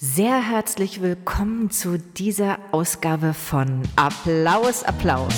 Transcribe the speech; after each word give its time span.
Sehr 0.00 0.40
herzlich 0.40 1.02
willkommen 1.02 1.72
zu 1.72 1.98
dieser 1.98 2.60
Ausgabe 2.70 3.34
von 3.34 3.82
Applaus, 3.96 4.84
Applaus. 4.84 5.34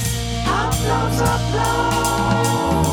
Applaus, 0.46 1.22
Applaus. 1.22 2.86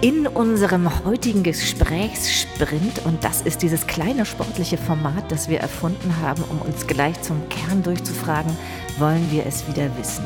In 0.00 0.26
unserem 0.26 1.04
heutigen 1.04 1.44
Gesprächssprint, 1.44 3.06
und 3.06 3.22
das 3.22 3.42
ist 3.42 3.62
dieses 3.62 3.86
kleine 3.86 4.26
sportliche 4.26 4.76
Format, 4.76 5.30
das 5.30 5.48
wir 5.48 5.60
erfunden 5.60 6.12
haben, 6.20 6.42
um 6.50 6.60
uns 6.62 6.88
gleich 6.88 7.22
zum 7.22 7.48
Kern 7.48 7.84
durchzufragen, 7.84 8.56
wollen 8.98 9.30
wir 9.30 9.46
es 9.46 9.68
wieder 9.68 9.96
wissen. 9.96 10.24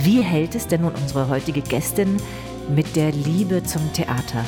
Wie 0.00 0.22
hält 0.22 0.54
es 0.54 0.66
denn 0.66 0.80
nun 0.80 0.94
unsere 0.94 1.28
heutige 1.28 1.60
Gästin 1.60 2.16
mit 2.74 2.96
der 2.96 3.12
Liebe 3.12 3.62
zum 3.62 3.92
Theater? 3.92 4.42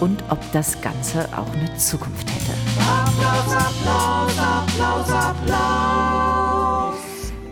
Und 0.00 0.24
ob 0.30 0.38
das 0.52 0.80
Ganze 0.80 1.28
auch 1.36 1.52
eine 1.52 1.76
Zukunft 1.76 2.26
hätte? 2.30 2.52
Applaus, 2.80 3.54
Applaus, 3.54 4.38
Applaus, 4.38 5.10
Applaus. 5.10 6.94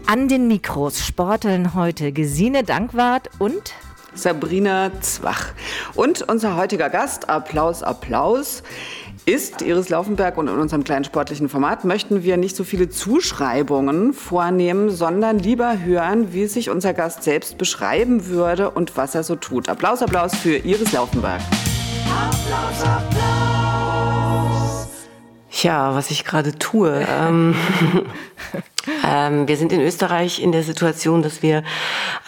An 0.06 0.28
den 0.28 0.48
Mikros 0.48 1.06
sporteln 1.06 1.74
heute 1.74 2.12
Gesine 2.12 2.64
Dankwart 2.64 3.28
und 3.38 3.74
Sabrina 4.14 4.91
Zwach. 5.02 5.52
Und 5.95 6.22
unser 6.22 6.56
heutiger 6.56 6.88
Gast, 6.88 7.28
Applaus, 7.28 7.82
Applaus, 7.82 8.62
ist 9.27 9.60
Iris 9.60 9.91
Laufenberg 9.91 10.38
und 10.38 10.48
in 10.48 10.58
unserem 10.58 10.84
kleinen 10.84 11.05
sportlichen 11.05 11.50
Format 11.50 11.84
möchten 11.84 12.22
wir 12.22 12.38
nicht 12.38 12.56
so 12.56 12.64
viele 12.64 12.88
Zuschreibungen 12.88 14.14
vornehmen, 14.14 14.88
sondern 14.88 15.38
lieber 15.38 15.80
hören, 15.80 16.33
wie 16.33 16.46
sich 16.46 16.70
unser 16.70 16.94
Gast 16.94 17.24
selbst 17.24 17.58
beschreiben 17.58 18.28
würde 18.28 18.70
und 18.70 18.96
was 18.96 19.14
er 19.14 19.24
so 19.24 19.36
tut. 19.36 19.69
Applaus, 19.69 20.00
Applaus 20.00 20.34
für 20.34 20.56
Iris 20.56 20.92
Laufenberg. 20.92 21.42
Applaus, 22.10 22.82
Applaus. 22.82 23.28
Ja, 25.62 25.94
was 25.94 26.10
ich 26.10 26.24
gerade 26.24 26.56
tue. 26.58 27.04
ähm, 27.08 27.54
ähm, 29.06 29.48
wir 29.48 29.56
sind 29.56 29.72
in 29.72 29.80
Österreich 29.80 30.40
in 30.40 30.52
der 30.52 30.62
Situation, 30.62 31.22
dass 31.22 31.42
wir 31.42 31.64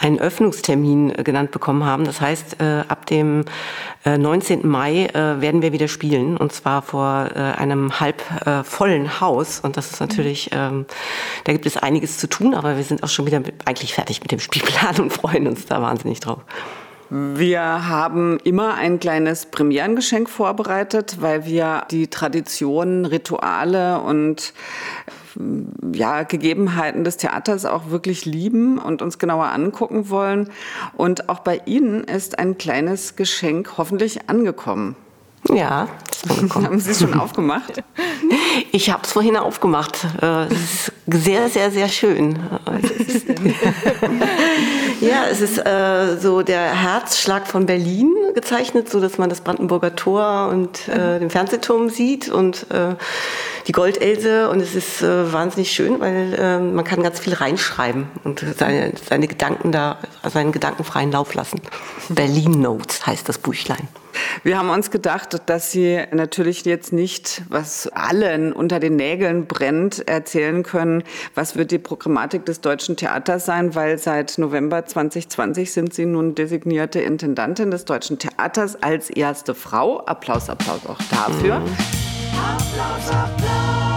einen 0.01 0.19
Öffnungstermin 0.19 1.15
äh, 1.15 1.23
genannt 1.23 1.51
bekommen 1.51 1.85
haben. 1.85 2.05
Das 2.05 2.21
heißt, 2.21 2.61
äh, 2.61 2.85
ab 2.89 3.07
dem 3.07 3.45
äh, 4.05 4.19
19. 4.19 4.67
Mai 4.67 5.07
äh, 5.07 5.41
werden 5.41 5.63
wir 5.63 5.73
wieder 5.73 5.89
spielen 5.89 6.37
und 6.37 6.53
zwar 6.53 6.83
vor 6.83 7.31
äh, 7.35 7.39
einem 7.39 8.01
halb 8.01 8.23
äh, 8.47 8.65
vollen 8.65 9.21
Haus. 9.21 9.61
Und 9.61 9.77
das 9.77 9.93
ist 9.93 10.01
natürlich, 10.01 10.51
ähm, 10.53 10.87
da 11.45 11.53
gibt 11.53 11.67
es 11.67 11.77
einiges 11.77 12.19
zu 12.19 12.29
tun, 12.29 12.55
aber 12.55 12.77
wir 12.77 12.85
sind 12.85 13.03
auch 13.03 13.09
schon 13.09 13.27
wieder 13.27 13.43
eigentlich 13.65 13.95
fertig 13.95 14.21
mit 14.23 14.33
dem 14.33 14.41
Spielplan 14.41 14.99
und 14.99 15.13
freuen 15.13 15.47
uns 15.47 15.67
da 15.67 15.81
wahnsinnig 15.81 16.21
drauf. 16.21 16.41
Wir 17.11 17.89
haben 17.89 18.39
immer 18.45 18.75
ein 18.75 19.01
kleines 19.01 19.47
Premierengeschenk 19.47 20.31
vorbereitet, 20.31 21.17
weil 21.21 21.45
wir 21.45 21.85
die 21.91 22.07
Traditionen, 22.07 23.05
Rituale 23.05 24.01
und 24.01 24.55
ja, 25.93 26.23
Gegebenheiten 26.23 27.05
des 27.05 27.17
Theaters 27.17 27.65
auch 27.65 27.91
wirklich 27.91 28.25
lieben 28.27 28.79
und 28.79 29.03
uns 29.03 29.19
genauer 29.19 29.47
angucken 29.47 30.09
wollen. 30.09 30.51
Und 30.97 31.29
auch 31.29 31.41
bei 31.41 31.61
Ihnen 31.67 32.05
ist 32.05 32.39
ein 32.39 32.59
kleines 32.59 33.17
Geschenk 33.17 33.77
hoffentlich 33.77 34.29
angekommen. 34.29 34.95
Ja, 35.49 35.89
haben 36.55 36.79
Sie 36.81 36.91
es 36.91 37.01
schon 37.01 37.19
aufgemacht? 37.19 37.83
Ich 38.73 38.91
habe 38.91 39.03
es 39.05 39.13
vorhin 39.13 39.37
aufgemacht. 39.37 40.07
Äh, 40.21 40.45
es 40.45 40.53
ist 40.53 40.93
sehr, 41.07 41.49
sehr, 41.49 41.71
sehr 41.71 41.89
schön. 41.89 42.39
ja, 45.11 45.27
es 45.31 45.41
ist 45.41 45.59
äh, 45.59 46.17
so 46.19 46.43
der 46.43 46.63
Herzschlag 46.63 47.47
von 47.47 47.67
Berlin 47.67 48.15
gezeichnet, 48.35 48.89
so 48.89 49.01
dass 49.01 49.19
man 49.19 49.29
das 49.29 49.41
Brandenburger 49.41 49.97
Tor 49.97 50.49
und 50.51 50.89
äh, 50.89 51.19
den 51.19 51.31
Fernsehturm 51.31 51.91
sieht 51.91 52.29
und 52.29 52.71
äh, 52.71 52.95
die 53.67 53.73
Goldelse. 53.73 54.49
Und 54.49 54.61
es 54.61 54.75
ist 54.75 55.03
äh, 55.03 55.33
wahnsinnig 55.33 55.73
schön, 55.73 56.01
weil 56.01 56.35
äh, 56.35 56.59
man 56.59 56.85
kann 56.85 57.03
ganz 57.03 57.21
viel 57.21 57.35
reinschreiben 57.35 58.09
und 58.25 58.45
seine, 58.57 58.93
seine 59.09 59.27
Gedanken 59.27 59.73
da, 59.73 59.99
seinen 60.29 60.53
Gedanken 60.53 60.85
freien 60.85 61.13
Lauf 61.13 61.35
lassen. 61.35 61.61
Berlin 62.09 62.61
Notes 62.61 63.07
heißt 63.07 63.29
das 63.29 63.39
Buchlein. 63.39 63.89
Wir 64.43 64.59
haben 64.59 64.71
uns 64.71 64.91
gedacht, 64.91 65.43
dass 65.47 65.71
Sie 65.71 66.01
natürlich 66.13 66.65
jetzt 66.65 66.93
nicht, 66.93 67.43
was 67.49 67.89
allen 67.89 68.53
unter 68.53 68.81
den 68.81 68.97
Nägeln 68.97 69.47
brennt, 69.47 70.09
erzählen 70.09 70.63
können, 70.63 71.03
was 71.35 71.57
wird 71.57 71.71
die 71.71 71.79
Programmatik 71.79 72.47
des 72.47 72.61
deutschen 72.61 72.97
Theaters 72.97 73.47
sein, 73.47 73.75
weil 73.75 73.99
seit 73.99 74.39
November 74.39 74.87
2020 74.87 75.73
sind 75.73 75.95
Sie 75.95 76.07
nun 76.07 76.35
designierte 76.35 77.01
Intendantin 77.01 77.71
des 77.71 77.85
deutschen 77.85 78.19
Theaters 78.19 78.83
als 78.83 79.11
erste 79.11 79.55
Frau. 79.55 80.01
Applaus, 80.07 80.49
Applaus 80.49 80.87
auch 80.87 80.99
dafür. 81.11 81.57
Applaus, 81.57 83.11
Applaus. 83.11 83.90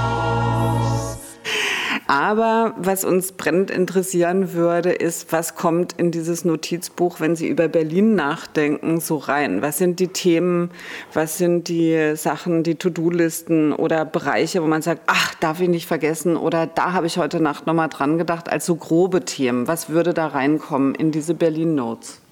Aber 2.08 2.74
was 2.78 3.06
uns 3.06 3.32
brennend 3.32 3.72
interessieren 3.72 4.54
würde, 4.54 4.92
ist, 4.92 5.32
was 5.32 5.56
kommt 5.56 5.94
in 5.94 6.12
dieses 6.12 6.44
Notizbuch, 6.44 7.20
wenn 7.20 7.36
Sie 7.36 7.48
über 7.48 7.68
Berlin 7.68 8.16
nachdenken, 8.16 9.00
so 9.00 9.18
rein? 9.18 9.62
Was 9.62 9.78
sind 9.78 10.00
die 10.00 10.10
Themen, 10.10 10.70
was 11.14 11.38
sind 11.38 11.70
die 11.70 12.16
Sachen, 12.16 12.64
die 12.64 12.76
To-Do-Listen 12.76 13.72
oder 13.72 14.04
Bereiche, 14.04 14.62
wo 14.62 14.68
man 14.68 14.82
sagt, 14.82 15.04
ach, 15.08 15.34
darf 15.36 15.62
ich 15.62 15.70
nicht 15.70 15.88
vergessen 15.88 16.36
oder 16.36 16.68
da 16.68 16.92
habe 16.92 17.08
ich 17.08 17.18
heute 17.18 17.40
Nacht 17.40 17.68
nochmal 17.68 17.90
dran 17.90 18.18
gedacht, 18.18 18.50
als 18.50 18.66
so 18.66 18.76
grobe 18.76 19.24
Themen. 19.24 19.68
Was 19.68 19.90
würde 19.90 20.14
da 20.14 20.28
reinkommen 20.28 20.96
in 20.96 21.12
diese 21.12 21.34
Berlin-Notes? 21.34 22.23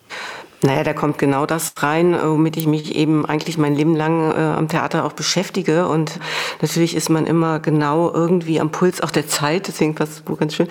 Naja, 0.64 0.84
da 0.84 0.94
kommt 0.94 1.18
genau 1.18 1.48
das 1.48 1.74
rein, 1.78 2.16
womit 2.22 2.56
ich 2.56 2.68
mich 2.68 2.96
eben 2.96 3.26
eigentlich 3.26 3.58
mein 3.58 3.74
Leben 3.74 3.96
lang 3.96 4.32
äh, 4.32 4.36
am 4.36 4.68
Theater 4.68 5.06
auch 5.06 5.14
beschäftige. 5.14 5.88
Und 5.88 6.20
natürlich 6.62 6.96
ist 6.96 7.10
man 7.10 7.26
immer 7.26 7.60
genau 7.60 8.12
irgendwie 8.14 8.60
am 8.60 8.72
Puls 8.72 9.02
auch 9.02 9.10
der 9.10 9.28
Zeit, 9.28 9.68
deswegen 9.68 9.96
passt 9.96 10.14
das 10.14 10.22
Buch 10.22 10.38
ganz 10.38 10.54
schön, 10.54 10.68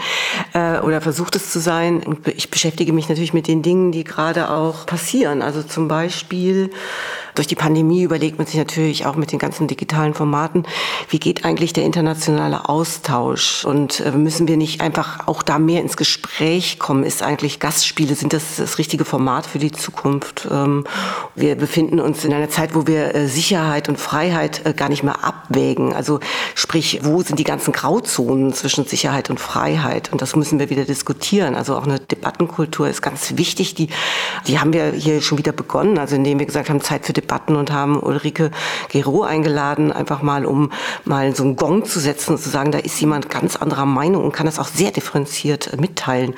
äh, 0.54 0.78
oder 0.78 1.00
versucht 1.00 1.34
es 1.34 1.50
zu 1.50 1.58
sein. 1.58 2.04
Und 2.04 2.28
ich 2.28 2.50
beschäftige 2.50 2.92
mich 2.92 3.08
natürlich 3.08 3.32
mit 3.32 3.48
den 3.48 3.62
Dingen, 3.62 3.90
die 3.90 4.04
gerade 4.04 4.50
auch 4.50 4.86
passieren. 4.86 5.42
Also 5.42 5.62
zum 5.64 5.88
Beispiel 5.88 6.70
durch 7.34 7.46
die 7.46 7.54
Pandemie 7.54 8.02
überlegt 8.02 8.38
man 8.38 8.46
sich 8.46 8.56
natürlich 8.56 9.06
auch 9.06 9.16
mit 9.16 9.32
den 9.32 9.38
ganzen 9.38 9.66
digitalen 9.66 10.14
Formaten, 10.14 10.64
wie 11.08 11.18
geht 11.18 11.44
eigentlich 11.44 11.72
der 11.72 11.84
internationale 11.84 12.68
Austausch 12.68 13.64
und 13.64 14.00
äh, 14.00 14.12
müssen 14.12 14.48
wir 14.48 14.56
nicht 14.56 14.80
einfach 14.80 15.26
auch 15.28 15.42
da 15.42 15.58
mehr 15.58 15.80
ins 15.80 15.96
Gespräch 15.96 16.78
kommen? 16.78 17.04
Ist 17.04 17.22
eigentlich 17.22 17.60
Gastspiele, 17.60 18.14
sind 18.14 18.32
das 18.32 18.56
das 18.56 18.78
richtige 18.78 19.04
Format 19.04 19.46
für 19.46 19.58
die 19.58 19.72
Zukunft? 19.72 20.48
Ähm, 20.50 20.84
wir 21.34 21.56
befinden 21.56 22.00
uns 22.00 22.24
in 22.24 22.32
einer 22.32 22.48
Zeit, 22.48 22.74
wo 22.74 22.86
wir 22.86 23.14
äh, 23.14 23.26
Sicherheit 23.28 23.88
und 23.88 23.98
Freiheit 23.98 24.62
äh, 24.64 24.72
gar 24.72 24.88
nicht 24.88 25.02
mehr 25.02 25.24
abwägen. 25.24 25.92
Also 25.92 26.20
sprich, 26.54 27.00
wo 27.02 27.22
sind 27.22 27.38
die 27.38 27.44
ganzen 27.44 27.72
Grauzonen 27.72 28.52
zwischen 28.52 28.84
Sicherheit 28.86 29.30
und 29.30 29.40
Freiheit? 29.40 30.12
Und 30.12 30.22
das 30.22 30.36
müssen 30.36 30.58
wir 30.58 30.70
wieder 30.70 30.84
diskutieren. 30.84 31.54
Also 31.54 31.76
auch 31.76 31.84
eine 31.84 32.00
Debattenkultur 32.00 32.88
ist 32.88 33.02
ganz 33.02 33.36
wichtig. 33.36 33.74
Die, 33.74 33.88
die 34.46 34.58
haben 34.58 34.72
wir 34.72 34.92
hier 34.92 35.20
schon 35.22 35.38
wieder 35.38 35.52
begonnen, 35.52 35.98
also 35.98 36.16
indem 36.16 36.38
wir 36.38 36.46
gesagt 36.46 36.70
haben, 36.70 36.80
Zeit 36.80 37.06
für 37.06 37.12
Debatten 37.20 37.56
und 37.56 37.72
haben 37.72 38.00
Ulrike 38.00 38.50
Gero 38.88 39.22
eingeladen, 39.22 39.92
einfach 39.92 40.22
mal, 40.22 40.46
um 40.46 40.70
mal 41.04 41.34
so 41.34 41.44
einen 41.44 41.56
Gong 41.56 41.84
zu 41.84 42.00
setzen 42.00 42.32
und 42.32 42.38
zu 42.38 42.48
sagen, 42.48 42.72
da 42.72 42.78
ist 42.78 43.00
jemand 43.00 43.30
ganz 43.30 43.56
anderer 43.56 43.86
Meinung 43.86 44.24
und 44.24 44.32
kann 44.32 44.46
das 44.46 44.58
auch 44.58 44.68
sehr 44.68 44.90
differenziert 44.90 45.78
mitteilen. 45.80 46.34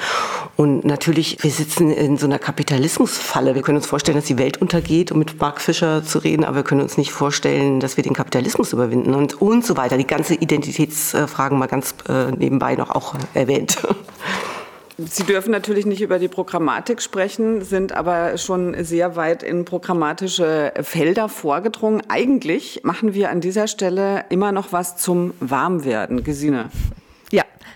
Und 0.56 0.84
natürlich, 0.84 1.42
wir 1.42 1.50
sitzen 1.50 1.90
in 1.90 2.16
so 2.18 2.26
einer 2.26 2.38
Kapitalismusfalle. 2.38 3.54
Wir 3.54 3.62
können 3.62 3.78
uns 3.78 3.86
vorstellen, 3.86 4.16
dass 4.16 4.26
die 4.26 4.38
Welt 4.38 4.60
untergeht, 4.60 5.12
um 5.12 5.18
mit 5.18 5.40
Mark 5.40 5.60
Fischer 5.60 6.04
zu 6.04 6.18
reden, 6.18 6.44
aber 6.44 6.56
wir 6.56 6.64
können 6.64 6.82
uns 6.82 6.96
nicht 6.96 7.12
vorstellen, 7.12 7.80
dass 7.80 7.96
wir 7.96 8.04
den 8.04 8.12
Kapitalismus 8.12 8.72
überwinden 8.72 9.14
und, 9.14 9.40
und 9.40 9.64
so 9.64 9.76
weiter. 9.76 9.96
Die 9.96 10.06
ganze 10.06 10.34
Identitätsfragen 10.34 11.58
mal 11.58 11.66
ganz 11.66 11.94
äh, 12.08 12.30
nebenbei 12.32 12.74
noch 12.74 12.90
auch 12.90 13.14
erwähnt. 13.34 13.78
Sie 15.08 15.24
dürfen 15.24 15.50
natürlich 15.50 15.86
nicht 15.86 16.00
über 16.00 16.18
die 16.18 16.28
Programmatik 16.28 17.00
sprechen, 17.02 17.62
sind 17.62 17.92
aber 17.92 18.38
schon 18.38 18.82
sehr 18.84 19.16
weit 19.16 19.42
in 19.42 19.64
programmatische 19.64 20.72
Felder 20.82 21.28
vorgedrungen. 21.28 22.02
Eigentlich 22.08 22.80
machen 22.82 23.14
wir 23.14 23.30
an 23.30 23.40
dieser 23.40 23.68
Stelle 23.68 24.24
immer 24.28 24.52
noch 24.52 24.72
was 24.72 24.96
zum 24.96 25.34
Warmwerden. 25.40 26.24
Gesine. 26.24 26.70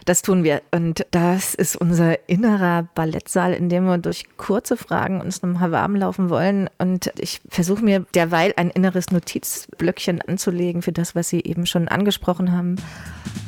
Das 0.06 0.23
tun 0.23 0.44
wir. 0.44 0.62
Und 0.70 1.05
das 1.11 1.55
ist 1.55 1.75
unser 1.75 2.29
innerer 2.29 2.88
Ballettsaal, 2.94 3.53
in 3.53 3.69
dem 3.69 3.87
wir 3.87 3.99
durch 3.99 4.25
kurze 4.37 4.76
Fragen 4.76 5.20
uns 5.20 5.43
nochmal 5.43 5.73
warm 5.73 5.97
laufen 5.97 6.31
wollen. 6.31 6.70
Und 6.79 7.12
ich 7.19 7.41
versuche 7.49 7.85
mir 7.85 8.06
derweil 8.14 8.55
ein 8.56 8.70
inneres 8.70 9.11
Notizblöckchen 9.11 10.23
anzulegen 10.23 10.82
für 10.82 10.93
das, 10.93 11.17
was 11.17 11.29
Sie 11.29 11.41
eben 11.41 11.67
schon 11.67 11.88
angesprochen 11.88 12.53
haben. 12.53 12.76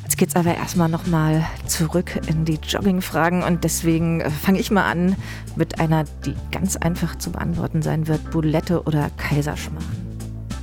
Jetzt 0.02 0.19
geht 0.19 0.31
es 0.31 0.37
aber 0.37 0.56
erstmal 0.56 0.88
nochmal 0.88 1.46
zurück 1.66 2.20
in 2.26 2.44
die 2.44 2.58
Jogging-Fragen 2.61 3.44
und 3.44 3.62
deswegen 3.62 4.20
äh, 4.20 4.28
fange 4.28 4.58
ich 4.58 4.72
mal 4.72 4.90
an 4.90 5.14
mit 5.54 5.78
einer, 5.78 6.06
die 6.26 6.34
ganz 6.50 6.76
einfach 6.76 7.16
zu 7.19 7.31
beantworten 7.31 7.82
sein 7.82 8.08
wird. 8.08 8.32
Boulette 8.32 8.82
oder 8.82 9.11
Kaiserschmarrn? 9.16 9.87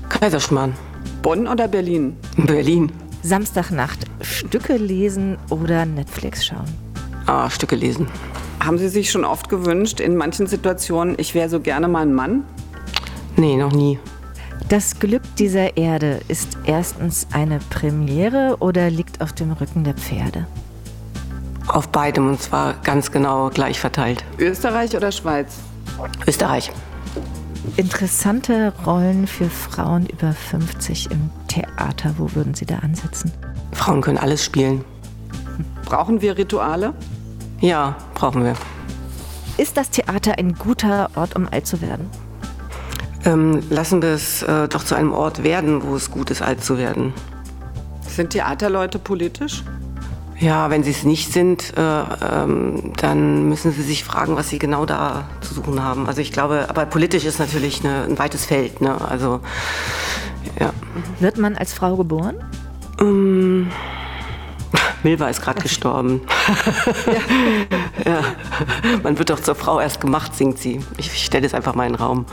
Kaiserschmarrn. 0.10 0.74
Bonn 1.22 1.48
oder 1.48 1.70
Berlin? 1.70 2.18
Berlin. 2.36 2.92
Samstagnacht 3.26 4.06
Stücke 4.22 4.78
lesen 4.78 5.40
oder 5.50 5.88
Netflix 5.88 6.46
schauen? 6.46 6.72
Ah, 7.26 7.50
Stücke 7.50 7.76
lesen. 7.76 8.08
Haben 8.64 8.78
Sie 8.78 8.88
sich 8.88 9.10
schon 9.10 9.26
oft 9.26 9.50
gewünscht, 9.50 10.00
in 10.00 10.16
manchen 10.16 10.46
Situationen, 10.46 11.16
ich 11.18 11.34
wäre 11.34 11.50
so 11.50 11.60
gerne 11.60 11.88
mal 11.88 12.04
ein 12.04 12.14
Mann? 12.14 12.44
Nee, 13.36 13.58
noch 13.58 13.72
nie. 13.72 13.98
Das 14.70 15.00
Glück 15.00 15.24
dieser 15.40 15.76
Erde 15.76 16.22
ist 16.28 16.56
erstens 16.66 17.26
eine 17.34 17.58
Premiere 17.72 18.58
oder 18.60 18.92
liegt 18.92 19.22
auf 19.22 19.34
dem 19.34 19.52
Rücken 19.54 19.84
der 19.84 19.96
Pferde? 19.96 20.46
Auf 21.68 21.90
beidem 21.90 22.30
und 22.30 22.40
zwar 22.40 22.76
ganz 22.84 23.12
genau 23.12 23.50
gleich 23.50 23.80
verteilt. 23.80 24.24
Österreich 24.38 24.96
oder 24.96 25.12
Schweiz? 25.12 25.58
Österreich. 26.28 26.72
Interessante 27.78 28.74
Rollen 28.86 29.28
für 29.28 29.50
Frauen 29.50 30.06
über 30.06 30.32
50 30.32 31.12
im 31.12 31.30
Theater. 31.48 32.16
Wo 32.18 32.34
würden 32.34 32.54
Sie 32.54 32.66
da 32.66 32.78
ansetzen? 32.80 33.32
Frauen 33.72 34.02
können 34.02 34.18
alles 34.18 34.44
spielen. 34.44 34.84
Brauchen 35.86 36.22
wir 36.22 36.38
Rituale? 36.38 36.94
Ja, 37.60 37.96
brauchen 38.14 38.44
wir. 38.44 38.56
Ist 39.58 39.78
das 39.78 39.90
Theater 39.90 40.38
ein 40.38 40.56
guter 40.56 41.10
Ort, 41.16 41.36
um 41.36 41.48
alt 41.50 41.68
zu 41.68 41.82
werden? 41.82 42.10
Ähm, 43.26 43.64
lassen 43.70 44.02
wir 44.02 44.10
es 44.10 44.44
äh, 44.44 44.68
doch 44.68 44.84
zu 44.84 44.96
einem 44.96 45.12
Ort 45.12 45.44
werden, 45.44 45.82
wo 45.84 45.96
es 45.96 46.12
gut 46.12 46.30
ist, 46.32 46.42
alt 46.42 46.64
zu 46.64 46.78
werden. 46.78 47.14
Sind 48.08 48.32
Theaterleute 48.32 49.00
politisch? 49.00 49.64
Ja, 50.40 50.70
wenn 50.70 50.84
sie 50.84 50.92
es 50.92 51.04
nicht 51.04 51.32
sind, 51.32 51.74
äh, 51.78 51.82
ähm, 51.82 52.92
dann 52.98 53.48
müssen 53.48 53.72
sie 53.72 53.84
sich 53.84 54.04
fragen, 54.04 54.36
was 54.36 54.50
sie 54.50 54.60
genau 54.60 54.86
da 54.86 55.30
zu 55.40 55.54
suchen 55.54 55.82
haben. 55.82 56.08
Also 56.08 56.20
ich 56.20 56.32
glaube, 56.32 56.66
aber 56.68 56.86
politisch 56.86 57.24
ist 57.24 57.40
natürlich 57.40 57.86
eine, 57.86 58.04
ein 58.04 58.20
weites 58.20 58.46
Feld. 58.46 58.82
Ne? 58.82 59.00
Also, 59.10 59.40
ja. 60.60 60.74
Wird 61.20 61.38
man 61.38 61.56
als 61.56 61.74
Frau 61.74 61.96
geboren? 61.96 62.36
Ähm, 63.00 63.72
Milva 65.04 65.30
ist 65.30 65.42
gerade 65.42 65.62
gestorben. 65.62 66.22
ja. 68.04 68.12
ja. 68.12 68.22
Man 69.04 69.18
wird 69.18 69.30
doch 69.30 69.40
zur 69.40 69.56
Frau 69.56 69.80
erst 69.80 70.02
gemacht, 70.02 70.36
singt 70.36 70.58
sie. 70.58 70.82
Ich, 70.98 71.08
ich 71.08 71.24
stelle 71.24 71.46
es 71.46 71.54
einfach 71.54 71.76
mal 71.76 71.86
in 71.86 71.94
den 71.94 72.02
Raum. 72.02 72.26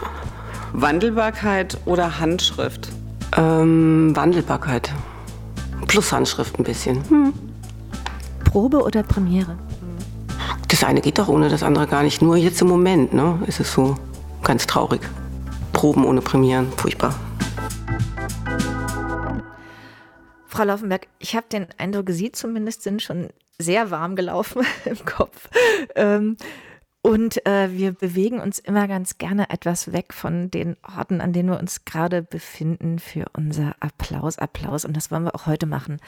Wandelbarkeit 0.72 1.78
oder 1.84 2.18
Handschrift? 2.18 2.88
Ähm, 3.36 4.10
Wandelbarkeit. 4.16 4.92
Plus 5.86 6.10
Handschrift 6.10 6.58
ein 6.58 6.64
bisschen. 6.64 7.08
Hm. 7.08 7.51
Probe 8.52 8.82
oder 8.82 9.02
Premiere? 9.02 9.56
Das 10.68 10.84
eine 10.84 11.00
geht 11.00 11.18
doch 11.18 11.28
ohne 11.28 11.48
das 11.48 11.62
andere 11.62 11.86
gar 11.86 12.02
nicht. 12.02 12.20
Nur 12.20 12.36
jetzt 12.36 12.60
im 12.60 12.68
Moment 12.68 13.14
ne, 13.14 13.42
ist 13.46 13.60
es 13.60 13.72
so 13.72 13.96
ganz 14.42 14.66
traurig. 14.66 15.00
Proben 15.72 16.04
ohne 16.04 16.20
Premieren, 16.20 16.70
furchtbar. 16.72 17.18
Frau 20.46 20.64
Laufenberg, 20.64 21.06
ich 21.18 21.34
habe 21.34 21.46
den 21.50 21.66
Eindruck, 21.78 22.10
Sie 22.10 22.30
zumindest 22.30 22.82
sind 22.82 23.00
schon 23.00 23.30
sehr 23.58 23.90
warm 23.90 24.16
gelaufen 24.16 24.66
im 24.84 25.02
Kopf. 25.06 25.48
Ähm, 25.94 26.36
und 27.00 27.46
äh, 27.46 27.72
wir 27.72 27.92
bewegen 27.92 28.38
uns 28.38 28.58
immer 28.58 28.86
ganz 28.86 29.16
gerne 29.16 29.48
etwas 29.48 29.92
weg 29.94 30.12
von 30.12 30.50
den 30.50 30.76
Orten, 30.82 31.22
an 31.22 31.32
denen 31.32 31.48
wir 31.48 31.58
uns 31.58 31.86
gerade 31.86 32.20
befinden, 32.20 32.98
für 32.98 33.24
unser 33.34 33.76
Applaus, 33.80 34.36
Applaus. 34.36 34.84
Und 34.84 34.94
das 34.94 35.10
wollen 35.10 35.24
wir 35.24 35.34
auch 35.34 35.46
heute 35.46 35.64
machen. 35.64 36.00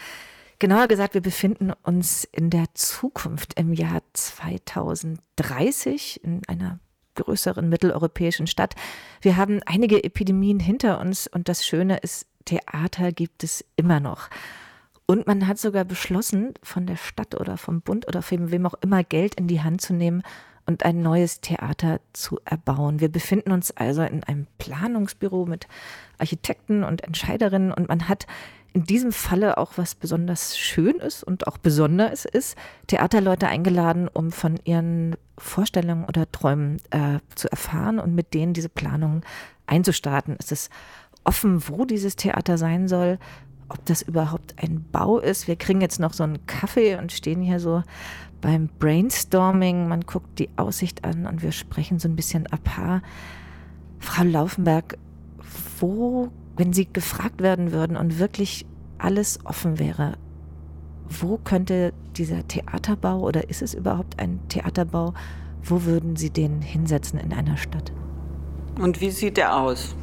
Genauer 0.58 0.88
gesagt, 0.88 1.14
wir 1.14 1.20
befinden 1.20 1.72
uns 1.82 2.24
in 2.24 2.50
der 2.50 2.66
Zukunft 2.74 3.58
im 3.58 3.72
Jahr 3.72 4.02
2030 4.12 6.22
in 6.22 6.42
einer 6.46 6.78
größeren 7.16 7.68
mitteleuropäischen 7.68 8.46
Stadt. 8.46 8.74
Wir 9.20 9.36
haben 9.36 9.60
einige 9.66 10.02
Epidemien 10.02 10.60
hinter 10.60 11.00
uns 11.00 11.26
und 11.26 11.48
das 11.48 11.66
Schöne 11.66 11.98
ist, 11.98 12.26
Theater 12.44 13.12
gibt 13.12 13.42
es 13.42 13.64
immer 13.76 14.00
noch. 14.00 14.28
Und 15.06 15.26
man 15.26 15.46
hat 15.46 15.58
sogar 15.58 15.84
beschlossen, 15.84 16.54
von 16.62 16.86
der 16.86 16.96
Stadt 16.96 17.38
oder 17.38 17.56
vom 17.56 17.82
Bund 17.82 18.08
oder 18.08 18.22
von 18.22 18.50
wem 18.50 18.66
auch 18.66 18.74
immer 18.80 19.04
Geld 19.04 19.34
in 19.34 19.48
die 19.48 19.62
Hand 19.62 19.80
zu 19.80 19.92
nehmen 19.92 20.22
und 20.66 20.84
ein 20.84 21.02
neues 21.02 21.40
Theater 21.40 22.00
zu 22.14 22.40
erbauen. 22.44 23.00
Wir 23.00 23.10
befinden 23.10 23.52
uns 23.52 23.70
also 23.70 24.02
in 24.02 24.24
einem 24.24 24.46
Planungsbüro 24.58 25.44
mit 25.44 25.66
Architekten 26.18 26.84
und 26.84 27.02
Entscheiderinnen 27.02 27.70
und 27.70 27.88
man 27.88 28.08
hat 28.08 28.26
in 28.74 28.84
diesem 28.84 29.12
Falle 29.12 29.56
auch 29.56 29.72
was 29.76 29.94
besonders 29.94 30.58
schön 30.58 30.96
ist 30.96 31.22
und 31.22 31.46
auch 31.46 31.58
besonders 31.58 32.24
ist, 32.24 32.58
Theaterleute 32.88 33.46
eingeladen, 33.46 34.08
um 34.12 34.32
von 34.32 34.58
ihren 34.64 35.16
Vorstellungen 35.38 36.04
oder 36.04 36.30
Träumen 36.30 36.78
äh, 36.90 37.20
zu 37.36 37.48
erfahren 37.50 38.00
und 38.00 38.16
mit 38.16 38.34
denen 38.34 38.52
diese 38.52 38.68
Planung 38.68 39.22
einzustarten. 39.66 40.36
Es 40.40 40.50
ist 40.50 40.72
offen, 41.22 41.68
wo 41.68 41.84
dieses 41.84 42.16
Theater 42.16 42.58
sein 42.58 42.88
soll, 42.88 43.20
ob 43.68 43.84
das 43.86 44.02
überhaupt 44.02 44.56
ein 44.60 44.84
Bau 44.90 45.20
ist. 45.20 45.46
Wir 45.46 45.56
kriegen 45.56 45.80
jetzt 45.80 46.00
noch 46.00 46.12
so 46.12 46.24
einen 46.24 46.44
Kaffee 46.46 46.96
und 46.96 47.12
stehen 47.12 47.42
hier 47.42 47.60
so 47.60 47.84
beim 48.40 48.68
Brainstorming. 48.80 49.86
Man 49.86 50.00
guckt 50.00 50.40
die 50.40 50.50
Aussicht 50.56 51.04
an 51.04 51.26
und 51.26 51.42
wir 51.42 51.52
sprechen 51.52 52.00
so 52.00 52.08
ein 52.08 52.16
bisschen 52.16 52.48
apart. 52.48 53.04
Frau 54.00 54.24
Laufenberg, 54.24 54.98
wo 55.78 56.32
wenn 56.56 56.72
Sie 56.72 56.86
gefragt 56.90 57.42
werden 57.42 57.72
würden 57.72 57.96
und 57.96 58.18
wirklich 58.18 58.66
alles 58.98 59.38
offen 59.44 59.78
wäre, 59.78 60.16
wo 61.08 61.38
könnte 61.38 61.92
dieser 62.16 62.46
Theaterbau 62.46 63.20
oder 63.20 63.50
ist 63.50 63.62
es 63.62 63.74
überhaupt 63.74 64.18
ein 64.18 64.40
Theaterbau, 64.48 65.14
wo 65.62 65.84
würden 65.84 66.16
Sie 66.16 66.30
den 66.30 66.62
hinsetzen 66.62 67.18
in 67.18 67.32
einer 67.32 67.56
Stadt? 67.56 67.92
Und 68.80 69.00
wie 69.00 69.10
sieht 69.10 69.36
der 69.36 69.56
aus? 69.56 69.94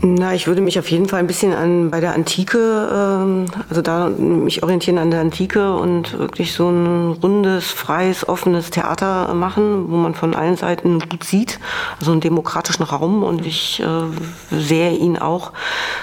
Na, 0.00 0.32
ich 0.32 0.46
würde 0.46 0.60
mich 0.60 0.78
auf 0.78 0.88
jeden 0.92 1.08
Fall 1.08 1.18
ein 1.18 1.26
bisschen 1.26 1.52
an 1.52 1.90
bei 1.90 1.98
der 1.98 2.14
Antike, 2.14 2.88
ähm, 2.92 3.46
also 3.68 3.82
da 3.82 4.08
mich 4.08 4.62
orientieren 4.62 4.96
an 4.96 5.10
der 5.10 5.20
Antike 5.20 5.74
und 5.74 6.16
wirklich 6.16 6.52
so 6.52 6.68
ein 6.68 7.18
rundes, 7.20 7.72
freies, 7.72 8.28
offenes 8.28 8.70
Theater 8.70 9.34
machen, 9.34 9.90
wo 9.90 9.96
man 9.96 10.14
von 10.14 10.36
allen 10.36 10.56
Seiten 10.56 11.00
gut 11.00 11.24
sieht, 11.24 11.58
also 11.98 12.12
einen 12.12 12.20
demokratischen 12.20 12.84
Raum. 12.84 13.24
Und 13.24 13.44
ich 13.44 13.82
äh, 13.82 14.56
sehe 14.56 14.92
ihn 14.92 15.18
auch 15.18 15.52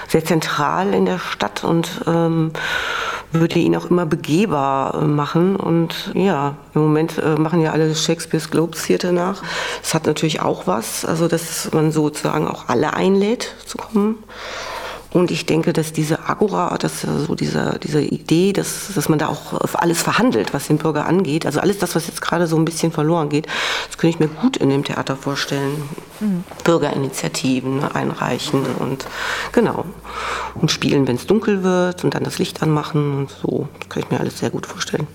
sehr 0.08 0.24
zentral 0.24 0.92
in 0.92 1.06
der 1.06 1.18
Stadt 1.18 1.64
und 1.64 2.02
ähm, 2.06 2.52
würde 3.32 3.58
ihn 3.58 3.76
auch 3.76 3.90
immer 3.90 4.06
begehbar 4.06 4.94
äh, 4.94 5.04
machen. 5.04 5.56
Und 5.56 6.12
ja, 6.14 6.56
im 6.74 6.82
Moment 6.82 7.18
äh, 7.18 7.36
machen 7.36 7.60
ja 7.60 7.72
alle 7.72 7.94
Shakespeare's 7.94 8.50
Globe 8.50 8.76
Theater 8.76 9.12
nach. 9.12 9.42
Das 9.82 9.94
hat 9.94 10.06
natürlich 10.06 10.40
auch 10.40 10.66
was, 10.66 11.04
also 11.04 11.28
dass 11.28 11.72
man 11.72 11.92
sozusagen 11.92 12.48
auch 12.48 12.68
alle 12.68 12.94
einlädt 12.94 13.54
zu 13.66 13.78
kommen. 13.78 14.16
Und 15.16 15.30
ich 15.30 15.46
denke, 15.46 15.72
dass 15.72 15.94
diese 15.94 16.28
Agora, 16.28 16.76
dass 16.76 17.00
so 17.00 17.34
diese, 17.34 17.80
diese 17.82 18.02
Idee, 18.02 18.52
dass, 18.52 18.92
dass 18.94 19.08
man 19.08 19.18
da 19.18 19.28
auch 19.28 19.54
auf 19.54 19.80
alles 19.80 20.02
verhandelt, 20.02 20.52
was 20.52 20.66
den 20.66 20.76
Bürger 20.76 21.06
angeht, 21.06 21.46
also 21.46 21.58
alles 21.58 21.78
das, 21.78 21.94
was 21.94 22.06
jetzt 22.06 22.20
gerade 22.20 22.46
so 22.46 22.54
ein 22.56 22.66
bisschen 22.66 22.92
verloren 22.92 23.30
geht, 23.30 23.46
das 23.86 23.96
könnte 23.96 24.14
ich 24.14 24.20
mir 24.20 24.28
gut 24.28 24.58
in 24.58 24.68
dem 24.68 24.84
Theater 24.84 25.16
vorstellen. 25.16 25.88
Mhm. 26.20 26.44
Bürgerinitiativen 26.64 27.82
einreichen 27.82 28.66
und 28.78 29.06
genau. 29.52 29.86
Und 30.54 30.70
spielen, 30.70 31.08
wenn 31.08 31.16
es 31.16 31.26
dunkel 31.26 31.62
wird 31.62 32.04
und 32.04 32.14
dann 32.14 32.24
das 32.24 32.36
Licht 32.38 32.62
anmachen 32.62 33.16
und 33.16 33.30
so. 33.30 33.68
Das 33.80 33.88
kann 33.88 34.02
ich 34.02 34.10
mir 34.10 34.20
alles 34.20 34.38
sehr 34.38 34.50
gut 34.50 34.66
vorstellen. 34.66 35.06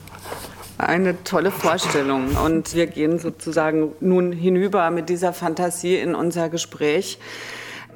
Eine 0.80 1.23
tolle 1.23 1.52
Vorstellung. 1.52 2.37
Und 2.44 2.73
wir 2.73 2.87
gehen 2.87 3.19
sozusagen 3.19 3.92
nun 3.99 4.31
hinüber 4.31 4.90
mit 4.90 5.09
dieser 5.09 5.31
Fantasie 5.31 5.97
in 5.97 6.16
unser 6.16 6.49
Gespräch. 6.49 7.19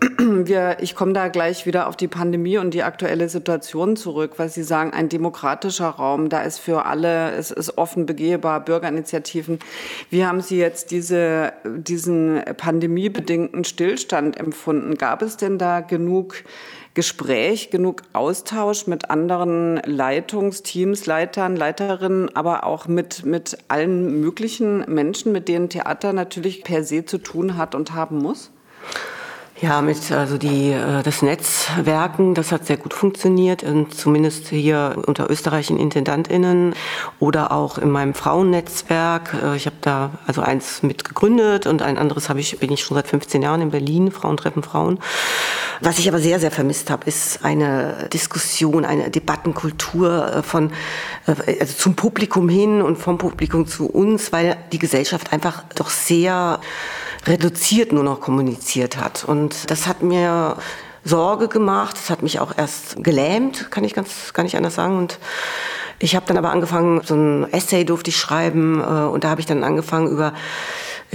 Wir, 0.17 0.77
ich 0.81 0.95
komme 0.95 1.13
da 1.13 1.29
gleich 1.29 1.65
wieder 1.65 1.87
auf 1.87 1.95
die 1.95 2.07
Pandemie 2.07 2.57
und 2.57 2.73
die 2.73 2.83
aktuelle 2.83 3.29
Situation 3.29 3.95
zurück, 3.95 4.33
weil 4.37 4.49
Sie 4.49 4.63
sagen, 4.63 4.91
ein 4.93 5.09
demokratischer 5.09 5.87
Raum, 5.87 6.29
da 6.29 6.41
ist 6.41 6.59
für 6.59 6.85
alle, 6.85 7.31
es 7.31 7.51
ist 7.51 7.77
offen 7.77 8.05
begehbar, 8.05 8.63
Bürgerinitiativen. 8.63 9.59
Wie 10.09 10.25
haben 10.25 10.41
Sie 10.41 10.57
jetzt 10.57 10.91
diese, 10.91 11.53
diesen 11.65 12.41
pandemiebedingten 12.57 13.63
Stillstand 13.63 14.37
empfunden? 14.37 14.95
Gab 14.95 15.21
es 15.21 15.37
denn 15.37 15.57
da 15.57 15.81
genug 15.81 16.43
Gespräch, 16.93 17.71
genug 17.71 18.03
Austausch 18.13 18.87
mit 18.87 19.09
anderen 19.09 19.77
Leitungsteams, 19.77 21.05
Leitern, 21.05 21.55
Leiterinnen, 21.55 22.35
aber 22.35 22.63
auch 22.65 22.87
mit, 22.87 23.25
mit 23.25 23.57
allen 23.67 24.21
möglichen 24.21 24.85
Menschen, 24.87 25.31
mit 25.31 25.47
denen 25.47 25.69
Theater 25.69 26.13
natürlich 26.13 26.63
per 26.63 26.83
se 26.83 27.05
zu 27.05 27.17
tun 27.17 27.57
hat 27.57 27.75
und 27.75 27.93
haben 27.93 28.19
muss? 28.19 28.51
Ja, 29.61 29.81
mit 29.81 30.11
also 30.11 30.37
die 30.37 30.71
äh, 30.71 31.01
das 31.01 31.21
Netzwerken, 31.21 32.33
das 32.33 32.51
hat 32.51 32.65
sehr 32.65 32.75
gut 32.75 32.93
funktioniert, 32.93 33.63
zumindest 33.91 34.49
hier 34.49 35.01
unter 35.07 35.29
österreichischen 35.29 35.79
Intendantinnen 35.79 36.75
oder 37.19 37.53
auch 37.53 37.77
in 37.77 37.89
meinem 37.89 38.13
Frauennetzwerk. 38.13 39.33
Äh, 39.41 39.55
ich 39.55 39.65
habe 39.65 39.77
da 39.79 40.11
also 40.27 40.41
eins 40.41 40.83
mit 40.83 41.05
gegründet 41.05 41.67
und 41.67 41.81
ein 41.81 41.97
anderes 41.97 42.27
habe 42.27 42.41
ich 42.41 42.59
bin 42.59 42.69
ich 42.69 42.81
schon 42.81 42.95
seit 42.95 43.07
15 43.07 43.41
Jahren 43.41 43.61
in 43.61 43.71
Berlin, 43.71 44.11
Frauen 44.11 44.35
treffen 44.35 44.61
Frauen. 44.61 44.99
Was 45.79 45.99
ich 45.99 46.09
aber 46.09 46.19
sehr 46.19 46.41
sehr 46.41 46.51
vermisst 46.51 46.89
habe, 46.89 47.07
ist 47.07 47.45
eine 47.45 48.09
Diskussion, 48.11 48.83
eine 48.83 49.09
Debattenkultur 49.09 50.33
äh, 50.33 50.43
von 50.43 50.73
also 51.27 51.73
zum 51.77 51.95
Publikum 51.95 52.49
hin 52.49 52.81
und 52.81 52.97
vom 52.97 53.17
Publikum 53.17 53.67
zu 53.67 53.85
uns, 53.87 54.33
weil 54.33 54.57
die 54.73 54.79
Gesellschaft 54.79 55.31
einfach 55.31 55.63
doch 55.75 55.89
sehr 55.89 56.59
reduziert 57.27 57.91
nur 57.91 58.03
noch 58.03 58.21
kommuniziert 58.21 58.97
hat. 58.97 59.23
Und 59.23 59.69
das 59.69 59.87
hat 59.87 60.03
mir 60.03 60.57
Sorge 61.03 61.47
gemacht, 61.47 61.95
das 61.95 62.09
hat 62.09 62.23
mich 62.23 62.39
auch 62.39 62.57
erst 62.57 63.03
gelähmt, 63.03 63.69
kann 63.71 63.83
ich 63.83 63.93
ganz 63.93 64.33
gar 64.33 64.43
nicht 64.43 64.57
anders 64.57 64.75
sagen. 64.75 64.97
Und 64.97 65.19
ich 65.99 66.15
habe 66.15 66.25
dann 66.27 66.37
aber 66.37 66.51
angefangen, 66.51 67.01
so 67.03 67.15
ein 67.15 67.51
Essay 67.53 67.85
durfte 67.85 68.09
ich 68.09 68.17
schreiben 68.17 68.81
äh, 68.81 68.83
und 68.83 69.23
da 69.23 69.29
habe 69.29 69.39
ich 69.39 69.47
dann 69.47 69.63
angefangen 69.63 70.07
über 70.07 70.33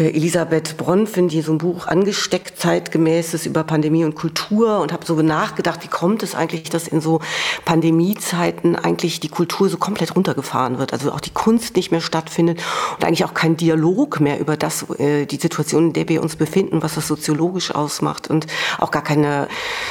Elisabeth 0.05 0.77
Bronfin, 0.77 1.29
die 1.29 1.43
so 1.43 1.53
ein 1.53 1.59
Buch 1.59 1.87
angesteckt, 1.87 2.59
zeitgemäßes 2.59 3.47
über 3.47 3.65
Pandemie 3.65 4.05
und 4.05 4.15
Kultur 4.15 4.81
und 4.81 4.93
habe 4.93 5.05
so 5.05 5.21
nachgedacht, 5.21 5.83
wie 5.83 5.89
kommt 5.89 6.23
es 6.23 6.35
eigentlich, 6.35 6.71
dass 6.71 6.89
in 6.89 7.01
so 7.01 7.21
Pandemiezeiten 7.65 8.77
eigentlich 8.77 9.21
die 9.21 9.29
Kultur 9.29 9.69
so 9.69 9.77
komplett 9.77 10.17
runtergefahren 10.17 10.79
wird, 10.79 10.93
also 10.93 11.13
auch 11.13 11.21
die 11.21 11.31
Kunst 11.31 11.77
nicht 11.77 11.91
mehr 11.91 12.01
stattfindet 12.01 12.61
und 12.97 13.05
eigentlich 13.05 13.25
auch 13.25 13.35
kein 13.35 13.57
Dialog 13.57 14.21
mehr 14.21 14.41
über 14.41 14.57
das, 14.57 14.89
äh, 14.99 15.27
die 15.27 15.37
Situation, 15.37 15.89
in 15.89 15.93
der 15.93 16.09
wir 16.09 16.23
uns 16.23 16.37
befinden, 16.37 16.83
was 16.83 16.95
das 16.95 17.07
soziologisch 17.07 17.75
ausmacht 17.75 18.29
und 18.29 18.47
auch 18.79 18.91
gar 18.91 19.03
keine 19.03 19.49